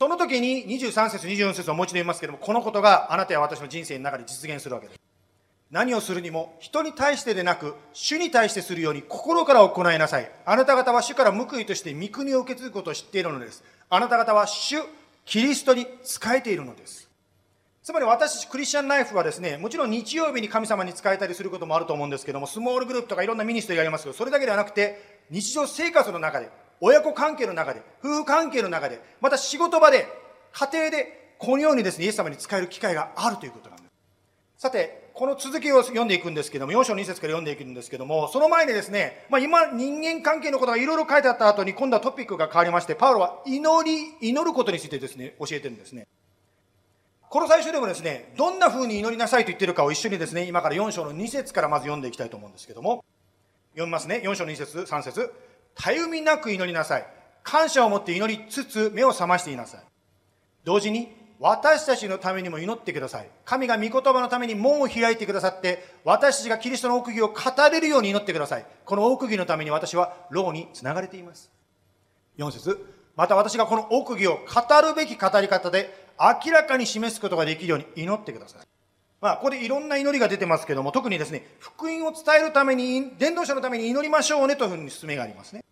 [0.00, 4.98] その時に23節、24節をもう一度言いますけれども、このことがあなたや私の人生の中で実現するわけです。
[5.70, 14.76] 何をするにも人に対してでなく主に対してするように心から行いなさいあなた方は主から報いとして御国を受け継ぐことを知っているのですあなた方は主
[15.24, 17.06] キリストに仕えているのです
[17.86, 30.08] つまり私クリスチャンライフはですねもちろん日曜日に神様に仕えたりすることもあると思うんですけどもスモールグループとかいろんなミニストリーがありますけどそれだけではなくて日常生活の中で親子関係の中で夫婦関係の中でまた仕事場で
[30.52, 33.88] 家庭でこのようにですねイエス様に仕える機会があるということなんです
[34.58, 46.06] さてこの続きを読んでいくんですけども、4章2節から読んでいくんですけども、その前にですね、まあ、今、人間関係のことがいろいろ書いてあった後に、今度はトピックが変わりまして、パウロは祈り、祈ることについてですね、教えてるんですね。
[47.28, 53.04] この最初でもですね、どんな風に祈りなさいと言ってるかを一緒にですね、今から4章の2節からまず読んでいきたいと思うんですけども、
[53.72, 54.22] 読みますね。
[54.24, 55.32] 4章の2節3節
[55.74, 57.06] たゆみなく祈りなさい。
[57.42, 59.80] 感謝を持って祈りつつ、目を覚ましていなさい。
[60.64, 63.28] 同時に、私たちのためにも祈ってください。
[63.44, 67.34] 神が御言葉のために門を開いてくださって、私たちがキリストの奥義を語
[67.70, 68.66] れるように祈ってください。
[68.84, 71.50] この奥義のために私は牢につながれています。
[72.38, 78.66] 4節また私がこの奥義を語るべき語り方で明らかに示すことができるように祈ってください。
[79.20, 85.64] まあ、ここでいろんな祈りが出てますけども、特にですね、福音を伝えるために、伝道者のために祈りましょうねというふうに勧めがありますね。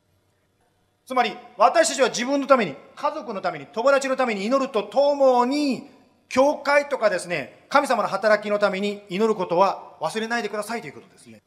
[1.06, 5.90] つまり、私たちは自分のために、家族のために、友達のために祈るとともに、
[6.28, 11.42] 教会とかですね、神様の働きのために祈ることは忘れないでくださいということですね。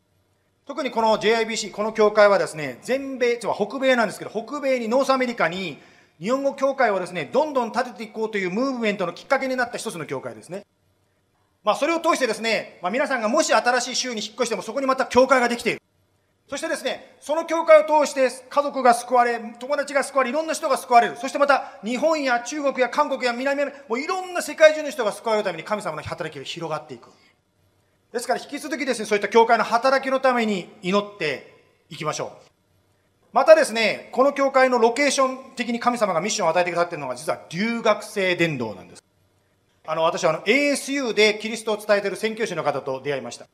[0.67, 5.79] 特にこの JIBC、この教会はですね、全米、つまり北米なんですけど、北米に North America に
[6.19, 10.65] 日本語教会をですね、どんどん立てていこうというムーブメントのきっかけになった一つの教会ですね。
[11.63, 15.81] まあ、それを通してですね、まあ、皆さんがもし新しい州に引っ越してもそこにまた教会ができている。
[16.49, 21.17] そしてですね、その教会を通して家族が救われ、友達が救われ、いろんな人が救われる。
[21.17, 27.09] そしてまた日本や中国や韓国や南アメリカ、もういろんな世界中の人が救われるために神様の働きが広がっていく。
[28.13, 31.57] ですから引き続きですね、そういった教会の働きのために祈って、
[31.89, 32.56] いきましょう。
[33.33, 39.03] またですね、この教会のロケーション的に神様がミッションを与えてくださっているのが実は留学生伝道なんです。
[39.85, 43.47] あの、私はあの ASU でキリストを伝えている宣教師の方と出会いました。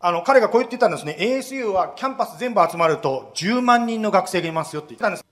[0.00, 1.16] あの、彼がこう言ってたんですね。
[1.20, 5.24] ASU はキャンパス全部集まると10万人の学生がいますよって言ってたんです。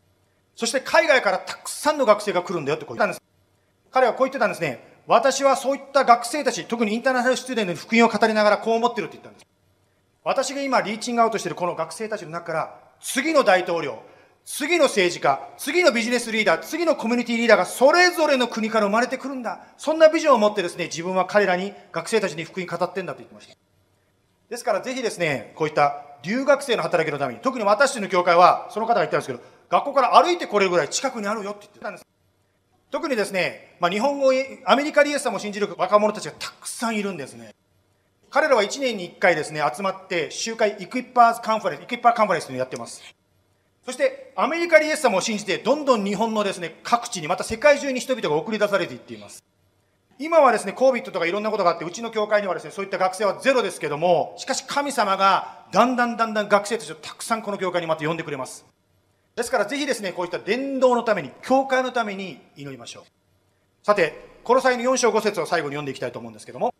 [0.55, 3.29] そして海外からたくさんの学生が来るんだよってこう言ってたんです。
[3.91, 4.99] 彼はこう言ってたんですね。
[5.07, 9.47] 私はそういった学生たち、特にインターナショナルスチューデントに福音を語りながらこう思ってるって言ったんです。
[10.23, 14.03] 私が今リーチングアウトしているこの学生たちの中から次の大統領、
[14.45, 19.61] 次の政治家、次のビジネスリーダー、次のコミュニティリーダーがそれぞれの国から生まれてくるんだ。
[19.77, 23.55] そんなビジョンを持ってですね、自分は彼らに、学生たちに福音語ってんだと言ってました。
[24.49, 32.07] ですからぜひですね、こういった留学生の働きのために、特に私たちの教会は、その方が言ったんですけど、学校から歩いてこれるぐらい近くにあるよって言ってたんです。
[32.91, 34.31] 特にですね、まあ、日本語、
[34.65, 37.55] アメリカでイエス様を信じる若者たちがたくさんいるんですね。
[38.31, 43.03] 彼らは1年に1回ですね、集まって集会 Equipper Conference、Equipper Conference というのをやってます。
[43.87, 49.43] そしてアメリカでイエス様を信じてどんどん日本のですね、各地にまた世界中に人々が送り出されていっています。
[50.19, 58.67] 今はですね、コービットとかいろんなことがあって、うちの教会にはですね、そういった学生はゼロですけども、しかし神様がだんだんだんだん学生たちをたくさんこの教会にまた呼んでくれます。
[59.37, 63.05] ですからぜひですね、こういった伝道のために、教会のために祈りましょう。
[63.87, 66.75] さて、この際の4章5節を最後に読んでいきたいと思うんですけども、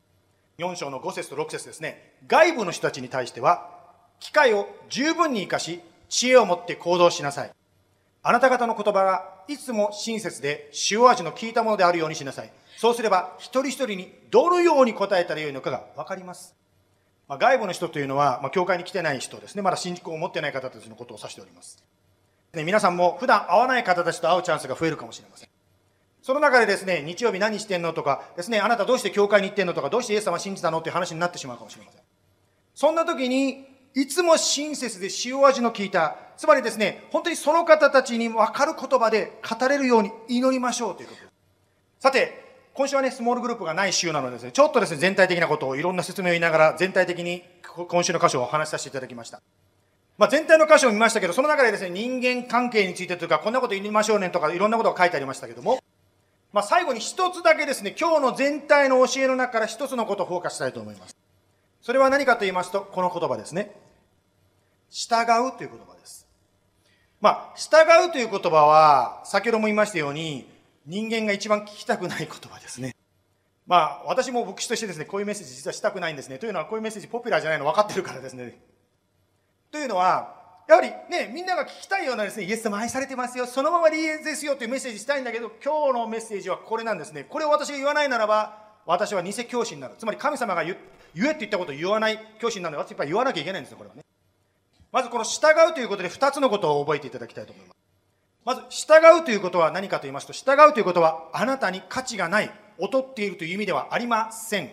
[0.59, 3.71] 4章の5節と6節ですね、外部の人たちに対しては、
[4.19, 7.53] 機会を十分に生かし、知恵を持って行動しなさい。
[8.25, 12.51] あなた方の言葉がいつも親切で塩味の効いたものであるようにしなさい。
[12.77, 16.57] そうすれば一人一人にどのように答えたらよいのかがわかります。
[17.29, 19.63] まあ、外部の人というのは、まあ、教会に来てない人ですね。
[19.63, 21.85] まだ信仰を持ってない方たちのことを指しております。
[22.53, 25.49] ね、皆さんも普段会わない方たちと会うチャンスが増えるかもしれません。
[26.23, 32.03] その中でですね、日曜日何してんのとか、ですね、あなたどうして教会に行ってんのとか、どうしてイエス様信じたのっていう話になってしまうかもしれません。
[32.75, 41.33] そんな時に、いつも親切で塩味の効いた、つまりですね、本当にその方たちに分かる言葉で語れるように祈りましょうということです。
[42.01, 47.43] さて、今週はね、スモールグループがない週なのでですね、ちょっとですね、全体的なことをいろんな説明を言いながら、全体的に
[47.89, 49.41] 今週の箇所をお話しさせていただきました。
[50.17, 55.81] まあ、全体の箇所を見ましたけど、その中でですね、人間関係についてというか、こんなこと言いましょうねとか、いろんなことが書いてありましたけども、
[56.59, 61.17] まあ、最後に一つだけですね、今日の全体の教えの中から一つのことをフォーカスしたいと思います。
[61.81, 63.77] それは何かと言いますと、この言葉ですね。
[64.91, 66.27] 従うという言葉です。
[67.21, 70.51] まあ、従うという言葉は、先ほども言いましたように、
[70.85, 72.97] 人間が一番聞きたくない言葉ですね。
[73.69, 76.39] まあ、私も牧師としてですね、こういうメッセージ実はしたくないんですね。
[76.39, 78.59] というのは、こういうメッセージポピュラーじゃないの分かってるからですね。
[79.71, 80.38] というのは、
[80.69, 87.25] やはりね、みんなが聞きたいようなですね、イエス様愛されてますよ、そのままでいいですよというメッセージしたいんだけど、今日のメッセージはこれなんですね。
[87.25, 89.95] これを私が言わないならば、私は偽教師になる。
[89.99, 90.77] つまり神様が言
[91.17, 94.05] えって言ったことを言わない教師になるので、私やっぱり言わなきゃいけないんですよ、これはね。
[94.93, 97.79] まずこの従うということで2つのことを覚えていただきたいと思います。
[98.45, 104.71] まず、従うということは何かと言いますと、従うということは、あなたに価値がない、劣っているという意味ではありません。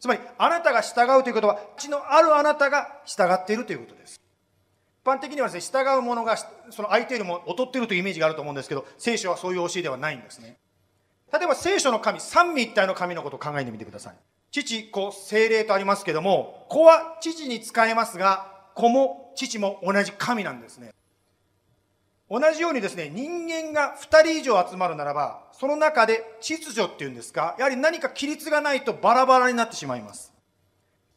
[0.00, 4.23] つまり、あなたが従うということは、価値のあるあなたが従っているということです。
[5.04, 6.34] 一般的にはですね、従う者が
[6.70, 10.56] その相手よりも劣っているというイメージがあると思うんですけど、聖書はそういう教えではないんですね。
[11.30, 14.14] 例えば聖書の神、三位一体の神のことを考えてみてください。
[14.50, 20.94] 父、子、精霊とありますけども、子は父に使えますが、子も父も同じ神なんですね。
[22.30, 30.32] 同じようにですね、人間が2人以上集まるならば、その中で秩序っていうんですか、やはり何か規律がないとバラバラになってしまいます。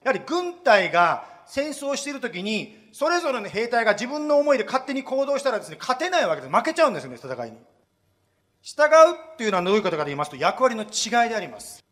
[0.04, 6.52] やはり軍隊が戦争している時に、それぞれの兵隊が自分の思いで勝手に行動したらですね、勝てないわけです。
[6.52, 7.58] 負けちゃうんですよね、戦いに。
[8.64, 8.88] 従う
[9.34, 11.86] っていうのはどういうことかと言いますと、役割の違いであります。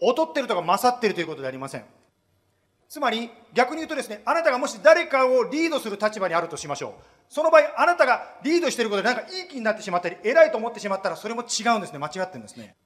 [0.00, 1.84] 劣ってるとか勝ってるということでありません。
[2.88, 7.02] つまり、逆に言うとですね、あなたがもし誰かをリードする立場にあるとしましょう。
[7.28, 11.98] その場合、あなたがリードしてることでなんかいい気になってしまったり、偉いと思ってしまったら、それも違うんですね。
[11.98, 12.76] 間違ってるんですね。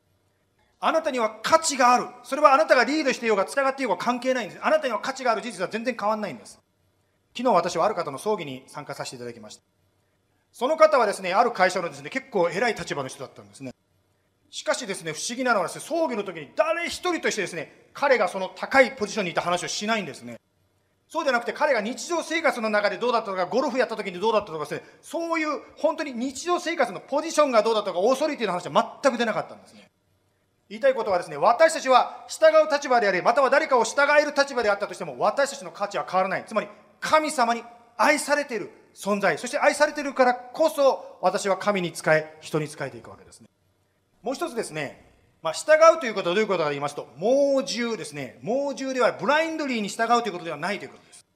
[0.81, 2.09] あなたには価値がある。
[2.25, 4.61] それはあなたがリードしていようが、従っていようが関係ないんです。
[4.61, 6.61] あなたには価値がある事実は全然変わらないんです。
[7.37, 9.63] 昨日私はある方の葬儀に参加させていただきました。
[10.53, 13.73] その方はですね、ある会社のですね、結構偉い立場の人だったんですね。
[14.51, 20.39] しかしですね、不思議なのはですね、葬儀の時に誰一人としてですね、彼がその高いポジションにいた話をしないんですね。
[21.09, 29.91] そうじゃなくて彼が日常生活の中でどうだったとか、ゴルフやった時にどうだったとかですね、そういう本当に日常生活のポジションがどうだとか、オーソリティの話は全く出なかったんですね。
[30.69, 36.45] 言いたいことはですね、私たちは従う立場であり、または誰かを従える立場であったとしても、私たちの価値は変わらない。
[36.47, 36.69] つまり、
[37.01, 37.63] 神様に
[37.97, 43.49] 愛されている存在、そして愛されているからこそ、私は神に仕え、人に仕えていくわけですね。
[44.23, 48.39] もう一つですね、まあ、従うということはどういうことかと言いますと、猛獣ですね。
[48.43, 51.27] 猛獣ではブラインドリーに従うということではないということです。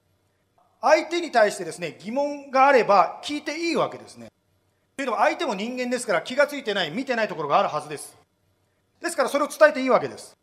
[0.81, 4.31] 相手に対してですね、疑問があれば聞いていいわけですね。
[4.97, 8.17] というのは相手も人間ですから気がついてない、見てないところがあるはずです。
[9.01, 10.35] ですからそれを伝えていいわけです。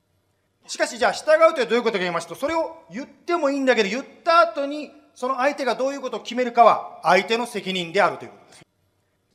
[0.68, 8.62] しかしじゃあ従うというのはどういうことかと言いますと、それを言ってもいいんだけど、言った後にその相手がどういうことを決めるかは相手の責任であるということです。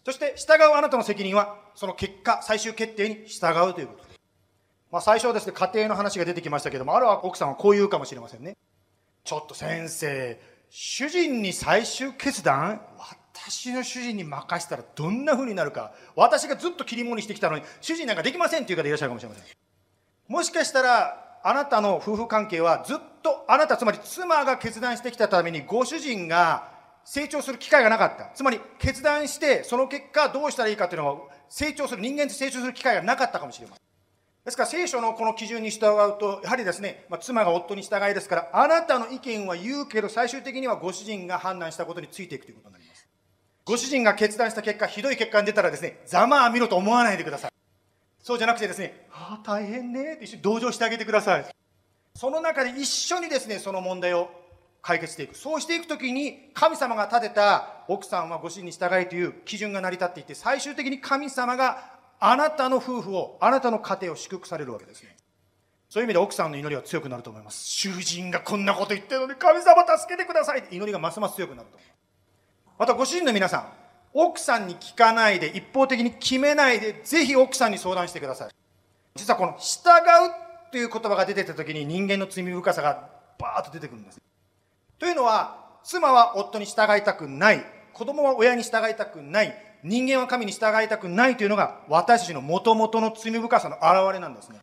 [0.06, 4.20] そして従うあなたの責任はその結果、最終決定に従うということです。
[4.92, 8.56] まあ最初はですね、家庭の話が出てきましたけども、ある奥さんはこう言うかもしれませんね。
[9.24, 12.82] ちょっと先生、主人に最終決断？
[13.34, 15.94] 私の主人に任せたらどんな風になるか。
[16.16, 19.46] 私がずっと切り物にしてきたのに、主人なんかできませんっていう方いらっしゃるかもしれません。
[20.28, 26.69] もしかしたら、あなたの夫婦関係はずっとあなた、つまり妻が決断してきたために、ご主人が
[27.03, 28.32] 成長する機会がなかった。
[28.34, 33.82] つまり、決断して、その結果どうしたらいいかというのは、成長する、人間って成長する機会がなかったかもしれません。
[34.43, 43.07] ですから聖書のこの基準に従うと、やはりですね、まあ、妻が夫に従いですから、あなたの意見は言うけど、最終的にはご主人が判断したことについていくということになります。
[43.65, 47.51] ご主人が決断した結果、ひどい結果が出たらですね、ざまあ見ろと思わないでください。
[48.19, 51.45] そうじゃなくてですね、ああ、大変ねって一緒に同情してあげてください。
[52.16, 54.30] その中で一緒にですね、その問題を
[54.82, 55.36] 解決していく。
[55.36, 65.16] そうしていくときに、神様が立てた奥さんはご主人に従いという基準が成り立っていて、最終的に神様があなたの夫婦を、あなたの家庭を祝福されるわけですね。
[65.89, 67.66] そういう意味で奥さんの祈りは強くなると思います。
[67.66, 71.78] 囚人がこんなこと言ってるのに神様助けてくださいって祈りがますます強くなると。
[72.80, 73.74] またご主人の皆さん、
[74.14, 78.49] 奥さんに聞かないで、一方的に決めないで、ぜひ奥さんに相談してください。
[79.16, 84.22] 実はこの従うという言葉が出てた時に人間の罪深さがバーッと出てくるんです。
[84.97, 87.65] というのは、妻は夫に従いたくない。
[87.93, 89.53] 子供は親に従いたくない。
[89.84, 94.59] 人間は神に従いたくないというのが私たちの元々の罪深さの表れなんですね。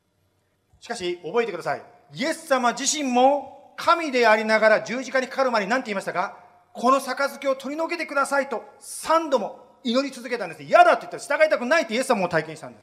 [0.80, 1.82] しかし、覚えてください。
[2.14, 6.38] イエス様自身も神でありながら十字架にかかる前に何て言いましたか？
[6.72, 10.62] この杯を取り除けてくださいと三度も祈り続けたんです。
[10.62, 12.78] 嫌だって言ったら従いたくないってイエス様も体験したんで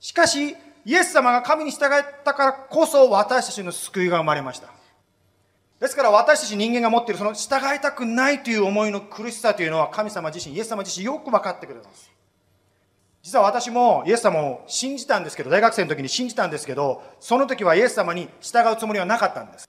[0.00, 0.08] す。
[0.08, 4.68] しかし、イエス様が神に従ったからこそ私たちの救いが生まれました。
[5.80, 12.10] ですから私たち人間が持っているその従いたくないという思いの苦しさというのは神様自身、イエス様自身よく分かってくれます。
[13.22, 19.68] 実は私もイエス様を信じたんですけど、大学生の時に信じたんですけど、その時はイエス様に従うつもりはなかったんです。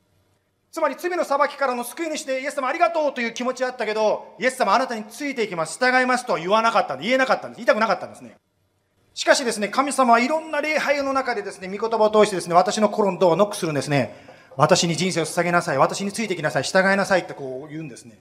[0.72, 7.58] つまり罪の裁きからの救い主でイエス様ありがとうという気持ちはあったけど、イエス様あなたについていきます、従いますとは言わなかったんで、言えなかったんです。
[7.58, 8.38] 言いたくなかったんですね。
[9.14, 14.16] しかしですね、神様はいろんな礼拝の中でですね、御言葉を通してですね、私の心のドアをノックするんですね。
[14.56, 15.78] 私に人生を捧げなさい。
[15.78, 16.64] 私についてきなさい。
[16.64, 18.20] 従いなさいってこう言うんですね。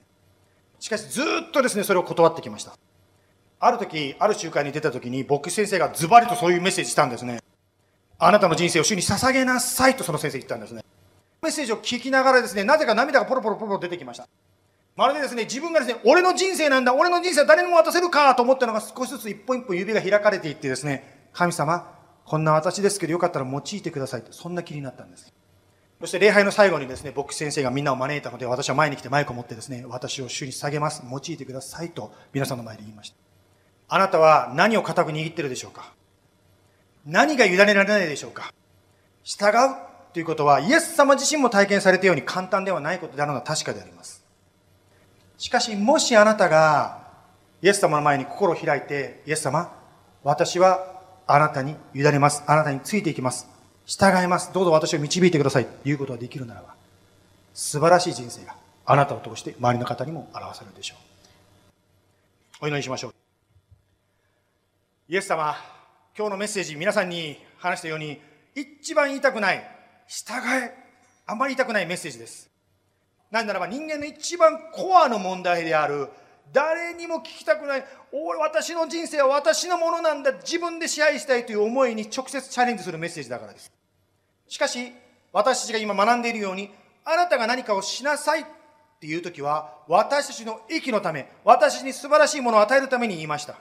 [0.79, 2.73] しかしずっとですね、それを断ってきました。
[3.59, 7.41] ある時、ある集会に出た時に、牧師先生がズバリとそういうメッセージしたんですね。
[8.19, 10.83] あなたの人生を主に捧げなさいとその先生言ったんですね。
[11.41, 14.27] メッセージを聞きながらですね、なぜか涙がポロポロポロ出てきました。
[14.95, 25.33] まるでですね、自分がですね、俺の人生なんだ、俺の人生は誰にも渡せるかと思ったのが少しずつ一歩一歩指が開かれていってですね、神様、こんな私ですけどよかったら用いてくださいと、そんな気になったんです。
[25.99, 31.01] そして礼拝の最後にですね、牧師先生がみんなを招いたので、私は前に来てマイクを持ってですね、私を主に下げます。
[31.09, 33.15] 用いてくださいと皆さんの前で言いました。
[33.87, 35.93] あなたは何を固く握ってるでしょうか？
[37.05, 38.53] 何が委ねられないでしょうか？
[39.23, 39.53] 従う
[40.13, 44.22] ということは、イエス様自身も体験されたように簡単ではないことであるのは確かであります。
[45.43, 47.03] しかし、もしあなたが、
[47.61, 49.73] イエス様の前に心を開いて、イエス様、
[50.23, 52.45] 私はあなたに委ねます。
[52.47, 53.49] あなたについていきます。
[53.85, 54.53] 従います。
[54.53, 55.65] どうぞ私を導いてください。
[55.65, 56.75] ということができるならば、
[57.53, 60.95] 素晴らしい人生があなたを通して周りの方にも表されるでしょ
[62.61, 62.63] う。
[62.63, 63.13] お祈りしましょう。
[65.09, 65.57] イエス様、
[66.17, 68.17] 今日のメッセージ、皆さんに話したように、
[68.55, 69.61] 一番言いたくない、
[70.07, 70.73] 従え、
[71.25, 72.52] あまり言いたくないメッセージです。
[73.33, 76.07] なぜならば人間の一番コアの問題である、
[76.53, 83.71] 誰にも聞きたくない俺、私の人生は私のものなんだ、自分で支配したいという思いに直接チャレンジするメッセージだからです。
[84.47, 84.93] しかし、
[85.31, 86.69] 私たちが今学んでいるように、
[87.03, 88.45] あなたが何かをしなさいっ
[89.01, 93.55] ていう時は、私たちの益のため、私に素晴らしいものを与えるために言いました。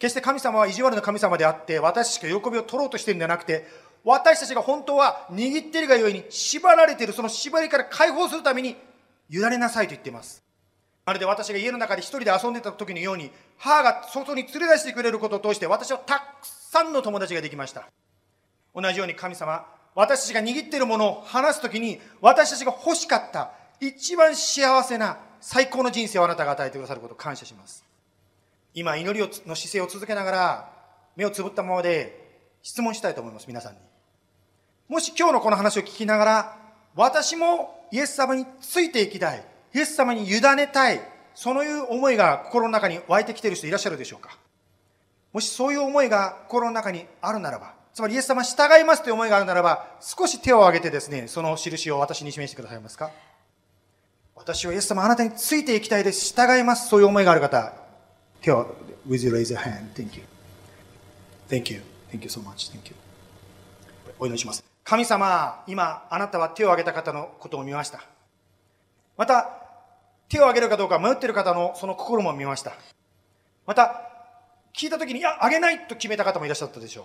[0.00, 3.68] 決して神様は意地悪な神様であって、私たちが喜びを取ろうとしてるんじゃなくて、
[4.04, 8.76] 私たちが本当は握っているがゆえに縛られているその縛りから解放するために
[9.28, 10.42] 委ねなさいと言っています。
[11.06, 17.88] まるで私が家の中で一人で遊んでた時のように、母が外に連れ出してくれることを通して、私はたくさんの友達ができました。
[18.74, 27.84] 同じように神様、私たちが握っているものを話す時に、私たちが欲しかった、一番幸せな最高の人生をあなたが与えてくださることを感謝します。
[28.74, 30.72] 今、祈りの姿勢を続けながら、
[31.16, 33.89] 目をつぶったままで質問したいと思います、皆さんに。
[34.90, 36.56] もし今日のこの話を聞きながら、
[36.96, 39.44] 私もイエス様についていきたい。
[39.72, 41.00] イエス様に委ねたい、
[41.32, 44.36] そのいう思いが心の中に湧いてきている人いらっしゃるでしょうか？
[45.32, 53.12] もしそういう思いが心の中にあるならば、つまりイエス様従いますという思いがあるならば、少し手を挙げてですね、その印を私に示してくださいますか？
[54.34, 56.34] 私はイエス様あなたについていきたいです。
[56.34, 56.88] 従います。
[56.88, 57.72] そういう思いがある方、
[58.40, 58.74] 手を、
[59.08, 59.92] with you raise your hand.
[59.94, 60.24] Thank you.
[61.48, 61.80] Thank you.
[62.10, 62.72] Thank you so much.
[62.72, 62.96] Thank you.
[64.18, 64.69] お祈りします。
[64.90, 68.00] 神様、今、あなたは手を挙げた方のことを見ました。
[69.16, 69.48] また、
[70.28, 72.72] 手を挙げるかどうか迷っている方のその心も見ました。
[73.66, 74.02] また、
[74.76, 77.04] 聞いたときに、いや、挙げないと決めた方もいらっしゃったでしょう。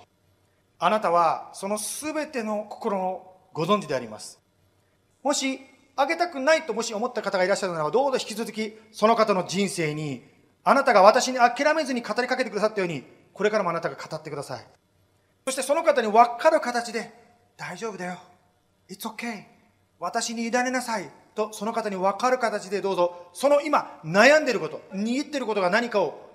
[0.79, 4.39] あなたは、そのすべての心をご存知であります。
[5.21, 5.59] もし、
[5.95, 10.23] 挙げたくないともし思った方がいらっしゃるならば、どうぞ引き続き、その方の人生に、
[10.63, 14.65] あなたが私に諦めずに語りかけてくださったように、これからもあなたが語ってください。
[15.45, 17.24] そしてその方に分かる形で、
[17.57, 18.19] 大丈夫だよ。
[18.89, 19.43] It's okay.
[19.99, 21.09] 私に委ねなさい。
[21.35, 26.31] と、その方に分かる形でどうぞ、その今悩んでいること、握ってることが何かを、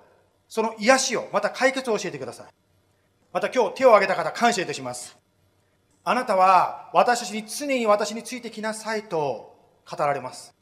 [0.47, 2.45] その癒しを、また解決を教えてください。
[3.33, 5.17] また今日手を挙げた方、感謝いたします。
[6.03, 9.55] あなたは私たちに常に私についてきなさいと
[9.89, 10.53] 語られます。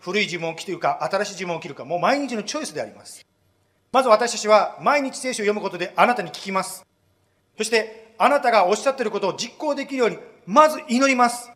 [0.00, 3.24] 古い呪文を着るか、新しい呪文を着るか、もう毎日のチョイスであります。
[3.92, 6.84] まず私たちは毎日聖書を読むことであなたに聞きます。
[7.56, 11.50] そして、あなたがおっしゃっていることを実行できるように、まず祈ります。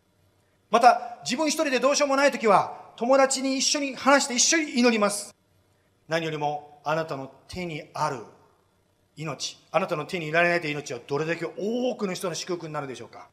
[0.69, 5.33] また、自分一人でどうしようもないときは、友達に一緒に話して一緒に祈ります。
[6.07, 8.23] 何よりも、あなたの手にある
[9.15, 13.27] 命、あなたの手にいられないという命はどれだけ多くの人の祝福になるでしょうか。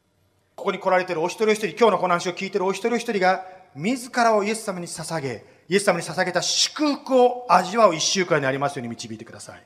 [0.55, 9.63] ここに来られているお一人一人、今日のこの話を聞いているお一人一人が、自らをイエス様に捧げ、イエス様に捧げた祝福を味わう一週間になりますように導いてください。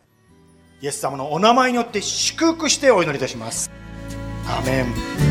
[0.81, 3.69] イエス様のお名前によって祝福してお祈りいたします。
[4.47, 5.30] アメン。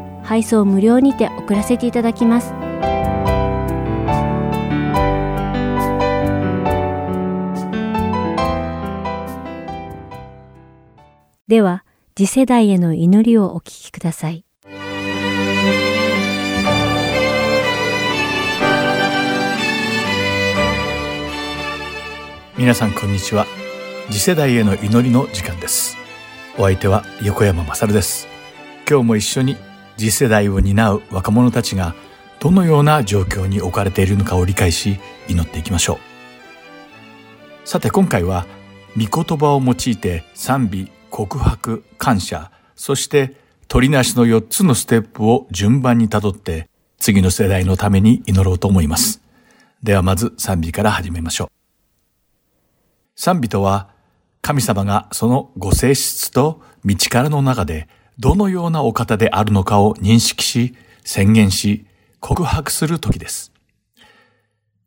[0.31, 2.53] 配送無料にて送らせていただきます。
[11.49, 11.83] では、
[12.15, 14.45] 次世代への祈りをお聞きください。
[22.57, 23.47] 皆さんこんにちは
[24.09, 25.97] 次世代への祈りの時間です
[26.59, 28.27] お相手は横山まさるです
[28.87, 29.57] 今日も一緒に
[30.01, 31.93] 次世代を担う若者たちが
[32.39, 35.99] どのような状況に置かれているのかを理解し祈っていきましょ
[37.65, 37.67] う。
[37.67, 38.47] さて今回は
[38.97, 43.35] 御言葉を用いて賛美告白感謝そして
[43.67, 49.21] 取りなしの4つのステップを順番にたどって次の世代のために祈ろうと思います。
[49.83, 51.47] ではまず賛美から始めましょう。
[53.15, 53.89] 賛美とは、
[54.41, 57.87] 神様がそのご性質と道からの中で
[58.21, 61.87] どのようなお方であるのかを認識し、宣言し、
[62.19, 63.51] 告白する時です。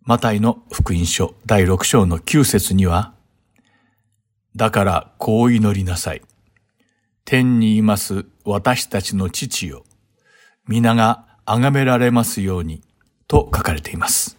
[0.02, 3.12] マタイの福音書第6章の9節には、
[4.54, 6.22] だからこう祈りなさい。
[7.24, 9.82] 天にいます私たちの父よ。
[10.68, 12.82] 皆が崇められますように、
[13.26, 14.36] と書かれています。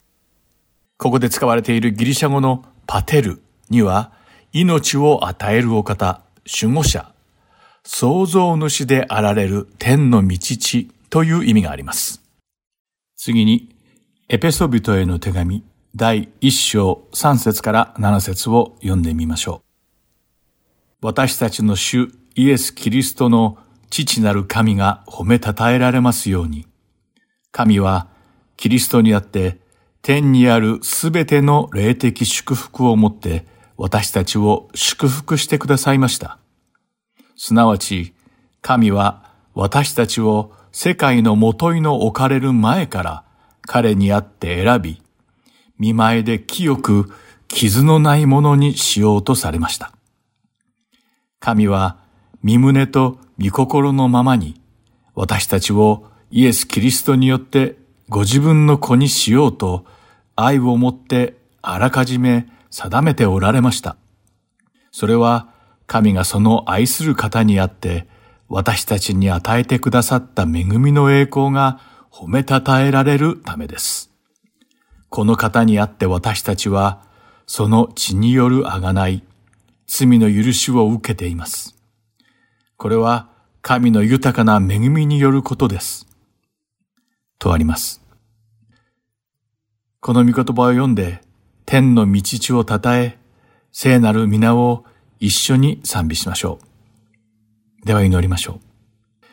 [0.98, 4.14] ここで使われているギリシャ語のパテルには、
[4.54, 6.22] 命を与えるお方、
[6.62, 7.12] 守護者、
[7.86, 12.22] 創造主であられる天の道地という意味があります。
[13.16, 13.70] 次に、
[14.28, 15.64] エペソビトへの手紙
[15.96, 19.62] 第1章3節から7節を読んでみましょ
[21.02, 21.06] う。
[21.06, 23.60] 私たちの主イエス・キリストの
[23.92, 26.66] 父なる神が褒めたたえられますように、
[27.52, 28.08] 神は
[28.58, 29.60] キリストにあって
[30.02, 33.46] 天にあるすべての霊的祝福をもって
[33.78, 36.40] 私たちを祝福してくださいました。
[37.46, 38.16] すなわち、
[38.64, 43.24] 神は私たちを世界のもといの置かれる前から
[43.62, 45.00] 彼にあって選び、
[45.78, 47.12] 見前で清く
[47.48, 49.92] 傷のないものにしようとされました。
[51.40, 51.98] 神は
[52.42, 54.60] 身胸と御心のままに
[55.14, 57.78] 私たちをイエス・キリストによって
[58.10, 59.86] ご自分の子にしようと
[60.36, 63.98] 愛をもってあらかじめ定めておられました。
[64.92, 65.54] それは
[65.88, 68.08] 神がその愛する方にあって
[68.48, 71.80] 私たちに与えてくださった恵みの栄光が
[72.12, 74.12] 褒めたたえられるためです。
[75.10, 77.04] この方にあって私たちは
[77.46, 79.24] その血によるあがない、
[79.88, 81.76] 罪の許しを受けています。
[82.78, 83.30] これは
[83.62, 86.08] 神の豊かな恵みによることです。
[87.40, 88.02] とあります。
[90.00, 91.22] この御言葉を読んで
[91.66, 93.18] 天の道地をたたえ、
[93.72, 94.86] 聖なる皆を
[95.20, 96.60] 一緒に賛美しましょ
[97.84, 97.86] う。
[97.86, 99.26] では祈りましょう。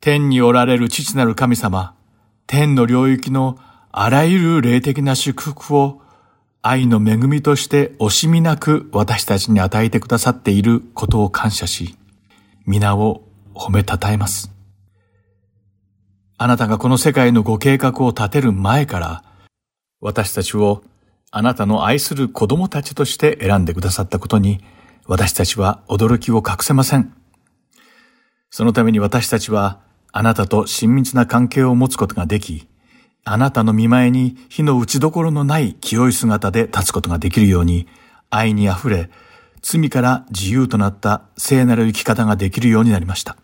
[0.00, 1.94] 天におられる父なる神様、
[2.46, 3.58] 天の領域の
[3.92, 6.00] あらゆる霊的な祝福を
[6.62, 11.96] 愛の恵みとして惜しみなく私たちに与えてくださっていることを感謝し、
[12.66, 14.50] 皆を褒めたたえます。
[16.36, 19.24] あなたがこの世界のご計画を立てる前から、
[20.00, 20.82] 私たちを
[21.30, 24.64] あなたの愛する子供たちとして選んでくださったことに、
[25.10, 27.12] 私たちは驚きを隠せません。
[28.48, 29.80] そのために私たちは、
[30.12, 32.68] あなたと親密な関係を持つことができ、
[33.24, 37.88] あなたの見前に火の打ちどころのない清い姿で立つことができるように、
[38.30, 39.10] 愛に溢れ、
[39.62, 43.36] 罪から自由となった聖なる生き方ができるようになりました。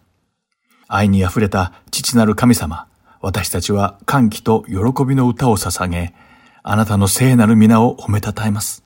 [0.87, 2.87] 愛に溢れた父なる神様、
[3.21, 6.15] 私たちは歓喜と喜びの歌を捧げ、
[6.63, 8.86] あなたの聖なる皆を褒めたたえます。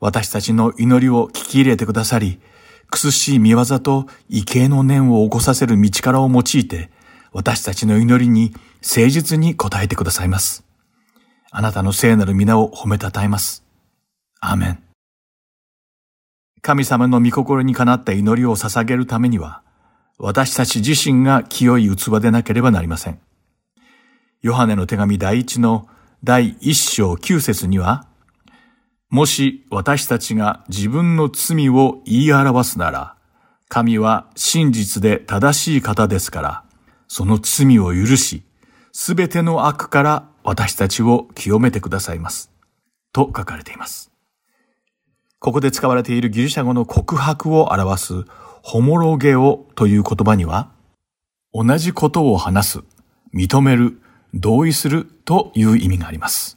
[0.00, 2.40] 私たちの祈りを聞き入れてくださり、
[2.90, 6.90] 苦しい見業と畏敬の念を起こさせる道からを用いて、
[7.32, 10.64] 私たちの祈りに誠実に応えてくださいます。
[11.50, 13.64] あなたの聖なる皆を褒めたたえます。
[14.40, 14.82] アーメン。
[16.62, 19.62] 神様の御心にかなった祈りを捧げるためには、
[20.18, 23.20] 私たち自身が清い器でなければなりません。
[24.42, 25.88] ヨハネの手紙第一の
[26.24, 28.06] 第一章九節には、
[29.10, 33.16] もし私たちが自分の罪を言い表すなら、
[33.68, 36.64] 神は真実で正しい方ですから、
[37.06, 38.42] その罪を許し、
[38.92, 42.50] すべての悪から私たちを清めてくださいます。
[43.12, 44.10] と書かれています。
[45.38, 48.24] ここで使われているギリシャ語の告白を表す
[48.62, 50.70] ホモロゲオという言葉には、
[51.54, 52.80] 同じことを話す、
[53.34, 54.00] 認める、
[54.34, 56.56] 同意するという意味があります。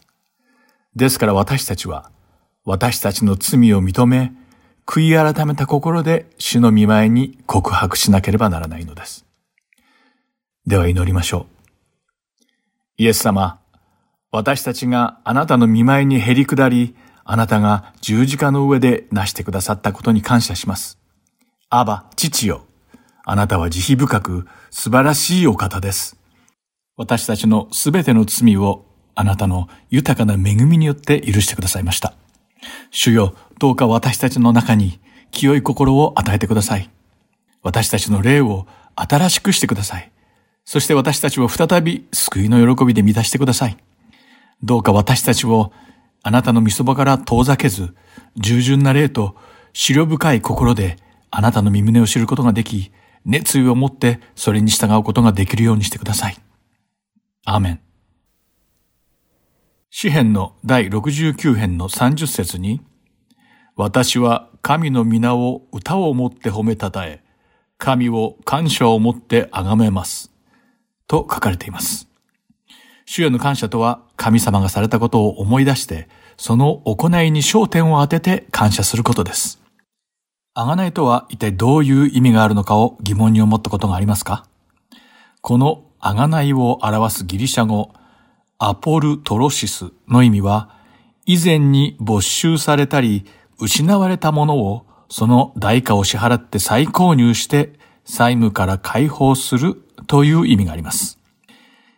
[0.96, 2.11] ですから私たちは、
[2.64, 4.34] 私たちの罪を認め、
[4.86, 9.26] 悔い改めた心で主の見前に告白しなければならないのです。
[10.68, 11.62] では祈りましょう。
[12.98, 13.60] イエス様、
[14.32, 21.00] 私たちがあなたの見前に減り下り、あなたが十字架の上で成してくださったことに感謝します。
[21.70, 22.66] アバ、父よ。
[23.24, 26.18] あなたは慈悲深く素晴らしいお方です。
[26.96, 28.86] 私たちのすべての罪を
[29.16, 32.14] あなたの豊かな恵みによって許してくださいました。
[32.90, 35.00] 主よ、どうか私たちの中に
[35.32, 36.90] 清い心を与えてください。
[37.64, 40.12] 私たちの霊を新しくしてください。
[40.66, 43.78] そして私たちを再び救いの喜びで満たしてください。
[44.64, 45.72] どうか私たちを
[46.24, 47.96] あなたの御そばから遠ざけず、
[48.38, 49.36] 従順な霊と
[49.74, 50.98] 資料深い心で
[51.32, 52.92] あなたの身胸を知ることができ、
[53.26, 56.38] 熱意を持ってそれに従うことができるようにしてください。
[57.46, 57.80] アーメン。
[59.94, 62.80] 詩編の第69編の30節に、
[63.76, 67.22] 私は神の皆を歌をもって褒めたたえ、
[67.78, 70.32] 神を感謝をもって崇めます。
[71.08, 72.08] と書かれています。
[73.06, 79.62] 主への感謝とは神様がされたことを思い出して、その行いに焦点を当てて感謝することです。
[80.54, 84.46] あがないとは一体どういう意味があるのかを疑問に思ったことがありますか？
[85.42, 87.92] このあがないを表すギリシャ語、
[88.64, 90.70] アポルトロシスの意味は、
[91.26, 93.26] 以前に没収されたり、
[93.60, 97.74] 失われたものをその代価を支払って再購入して
[98.06, 101.18] 債務から解放するという意味があります。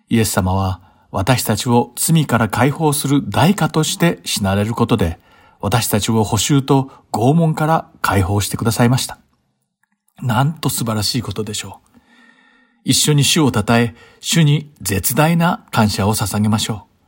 [0.07, 5.19] イエス様は私たちを罪から解放する代価として死なれることで、
[5.59, 9.19] 私たちを補修と拷問から解放してくださいました。
[10.21, 11.92] なんと素晴らしいことでしょう。
[12.83, 17.07] 一緒に主を称え、主に絶大な感謝を捧げましょう。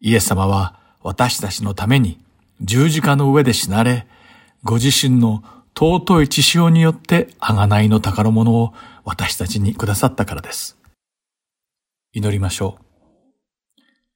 [0.00, 2.20] イエス様は私たちのために
[2.60, 4.06] 十字架の上で死なれ、
[4.62, 5.42] ご自身の
[5.74, 8.72] 尊い血潮によって贖いの宝物を
[9.04, 10.78] 私たちにくださったからです。
[12.12, 12.84] 祈りましょう。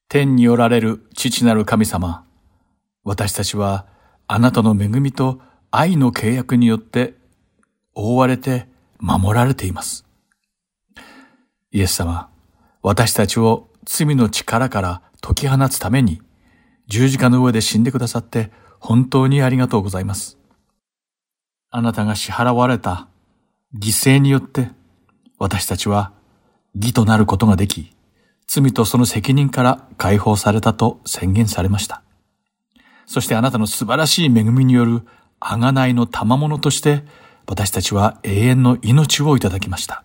[0.08, 2.24] 天におられる父なる神様、
[3.02, 3.86] 私たちは
[4.28, 5.40] あなたの恵みと
[5.72, 7.14] 愛の契約によって
[7.94, 8.68] 覆われて
[8.98, 10.05] 守られています。
[11.76, 12.30] イエス様、
[12.80, 16.22] 私たちを罪の力から解き放つために
[16.88, 18.50] 十字架の上で死んでくださって
[18.80, 20.38] 本当にありがとうございます。
[21.68, 23.08] あなたが支払われた
[23.78, 24.70] 犠牲によって
[25.38, 26.12] 私たちは
[26.74, 27.94] 義となることができ、
[28.46, 32.02] 罪とその責任から解放されたと宣言されました。
[33.04, 35.02] そしてあなたの素晴らしい恵みによる
[35.40, 37.04] 贖いの賜物として
[37.46, 40.04] 私たちは永遠の命をいただきました。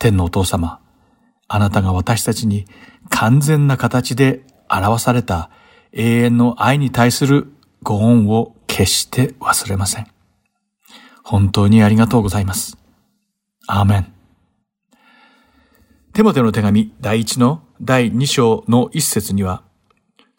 [0.00, 0.80] 天のお父様、
[1.46, 2.64] あなたが私たちに
[3.10, 5.50] 完全な形で表された
[5.92, 10.06] 永遠の愛に対するご恩を決して忘れません。
[11.22, 12.78] 本当にありがとうございます。
[13.66, 14.12] アーメン。
[16.14, 19.62] テモテの手紙第一の第二章の一節には、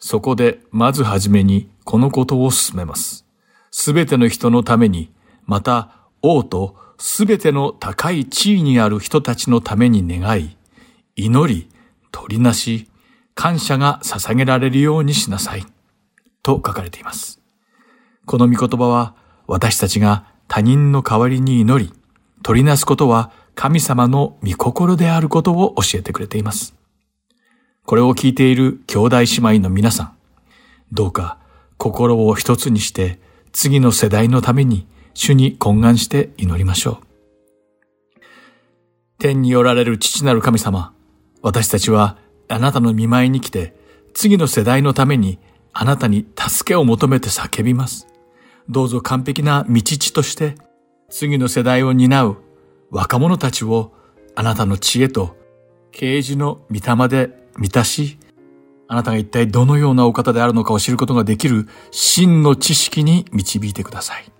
[0.00, 3.26] そこでまずはじめにこのことを進めます。
[3.70, 5.12] すべての人のために、
[5.46, 10.56] また王とすべての高い地位にある人たちのために願い、
[11.16, 11.68] 祈り、
[12.12, 12.88] 取りなし、
[13.34, 15.66] 感謝が捧げられるようにしなさい。
[16.44, 17.40] と書かれています。
[18.24, 19.16] この御言葉は
[19.48, 21.92] 私たちが他人の代わりに祈り、
[22.44, 26.72] 取りなすことは神様の御心であることを教えてくれています。
[27.84, 30.16] これを聞いている兄弟姉妹の皆さん、
[30.92, 31.38] どうか
[31.78, 33.18] 心を一つにして
[33.50, 37.06] 次の世代のために主に懇願して祈りましょう。
[39.18, 40.92] 天におられる父なる神様、
[41.42, 43.74] 私たちはあなたの見舞いに来て
[44.14, 45.38] 次の世代のために
[45.72, 48.08] あなたに助けを求めて叫びます。
[48.68, 50.56] どうぞ完璧な道地として
[51.08, 52.36] 次の世代を担う
[52.90, 53.92] 若者たちを
[54.34, 55.36] あなたの知恵と
[55.90, 58.18] 啓示の御霊で満たし、
[58.88, 64.31] あなたが一体どのようなお方であるのかを知ることができる真の知識に導いてください。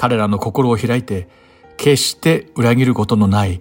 [0.00, 1.28] 彼らの心を開いて、
[1.76, 3.60] 決して裏切ることのない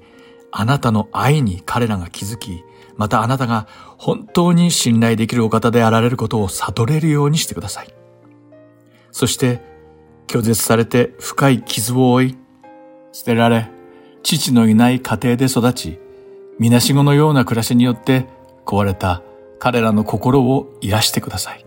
[0.52, 2.64] あなたの愛に彼らが気づき、
[2.96, 3.68] またあなたが
[3.98, 7.94] 本当に信頼できるお方であられることを悟れるようにしてください。
[9.12, 9.62] そして、
[10.28, 12.38] 拒絶されて深い傷を負い、
[13.12, 13.70] 捨てられ、
[14.24, 16.00] 父のいない家庭で育ち、
[16.58, 18.28] みなしごのような暮らしによって
[18.66, 19.24] 壊れた
[19.60, 21.66] 彼らの心を癒してください。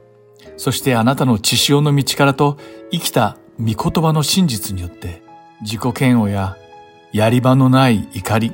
[0.57, 2.57] そしてあなたの血潮の道からと
[2.91, 5.22] 生きた御言葉の真実によって
[5.61, 6.57] 自己嫌悪や
[7.12, 8.53] やり場のない怒り、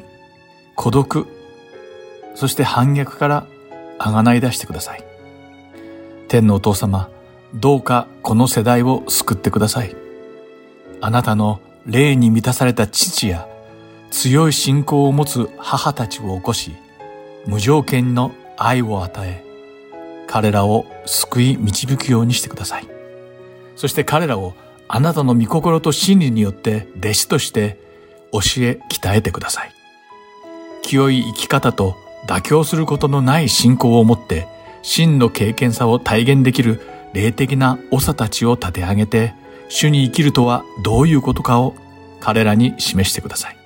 [0.74, 1.26] 孤独、
[2.34, 3.46] そして反逆から
[3.98, 5.04] あがない出してください。
[6.26, 7.08] 天のお父様、
[7.54, 9.94] どうかこの世代を救ってください。
[11.00, 13.48] あなたの霊に満たされた父や
[14.10, 16.74] 強い信仰を持つ母たちを起こし、
[17.46, 19.44] 無条件の愛を与え、
[20.26, 22.88] 彼らを救い導くようにしてください。
[23.76, 24.54] そして彼らを
[24.88, 27.78] あなたの御心と真理によって弟子として
[28.32, 29.72] 教え鍛えてください。
[30.82, 34.48] 清い生き方と妥協することのない信仰を持って
[34.82, 36.80] 真の経験さを体現できる
[37.12, 39.34] 霊的な長たちを立て上げて
[39.68, 41.74] 主に生きるとはどういうことかを
[42.20, 43.56] 彼らに示してください。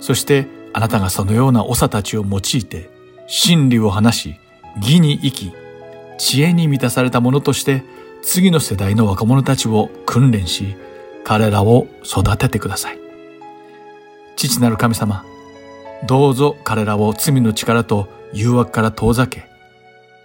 [0.00, 2.90] そしてあなたがそのような長たちを用いて
[3.26, 4.34] 真理を話し、
[4.76, 5.52] 義に生き、
[6.18, 7.82] 知恵に満たされた者として
[8.22, 10.76] 次の世代の若者たちを訓練し、
[11.24, 12.98] 彼らを育ててください。
[14.36, 15.24] 父なる神様、
[16.06, 19.44] どうぞ彼らを罪の力と誘惑から遠ざけ、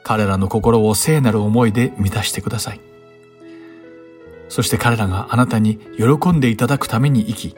[0.04, 2.80] 彼らの心を聖なる思いで満たしてください。
[4.50, 7.56] そして彼らがあなたに喜んでいただくために生き、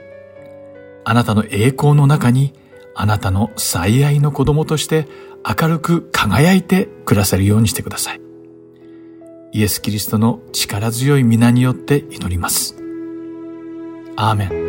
[1.05, 2.53] あなたの栄光の中に
[2.95, 5.07] あなたの最愛の子供として
[5.47, 8.28] 明るく輝いて暮らせるようにしてください。
[9.51, 12.75] イエス・キリストの力強い皆によって祈ります。
[14.15, 14.68] アーメン。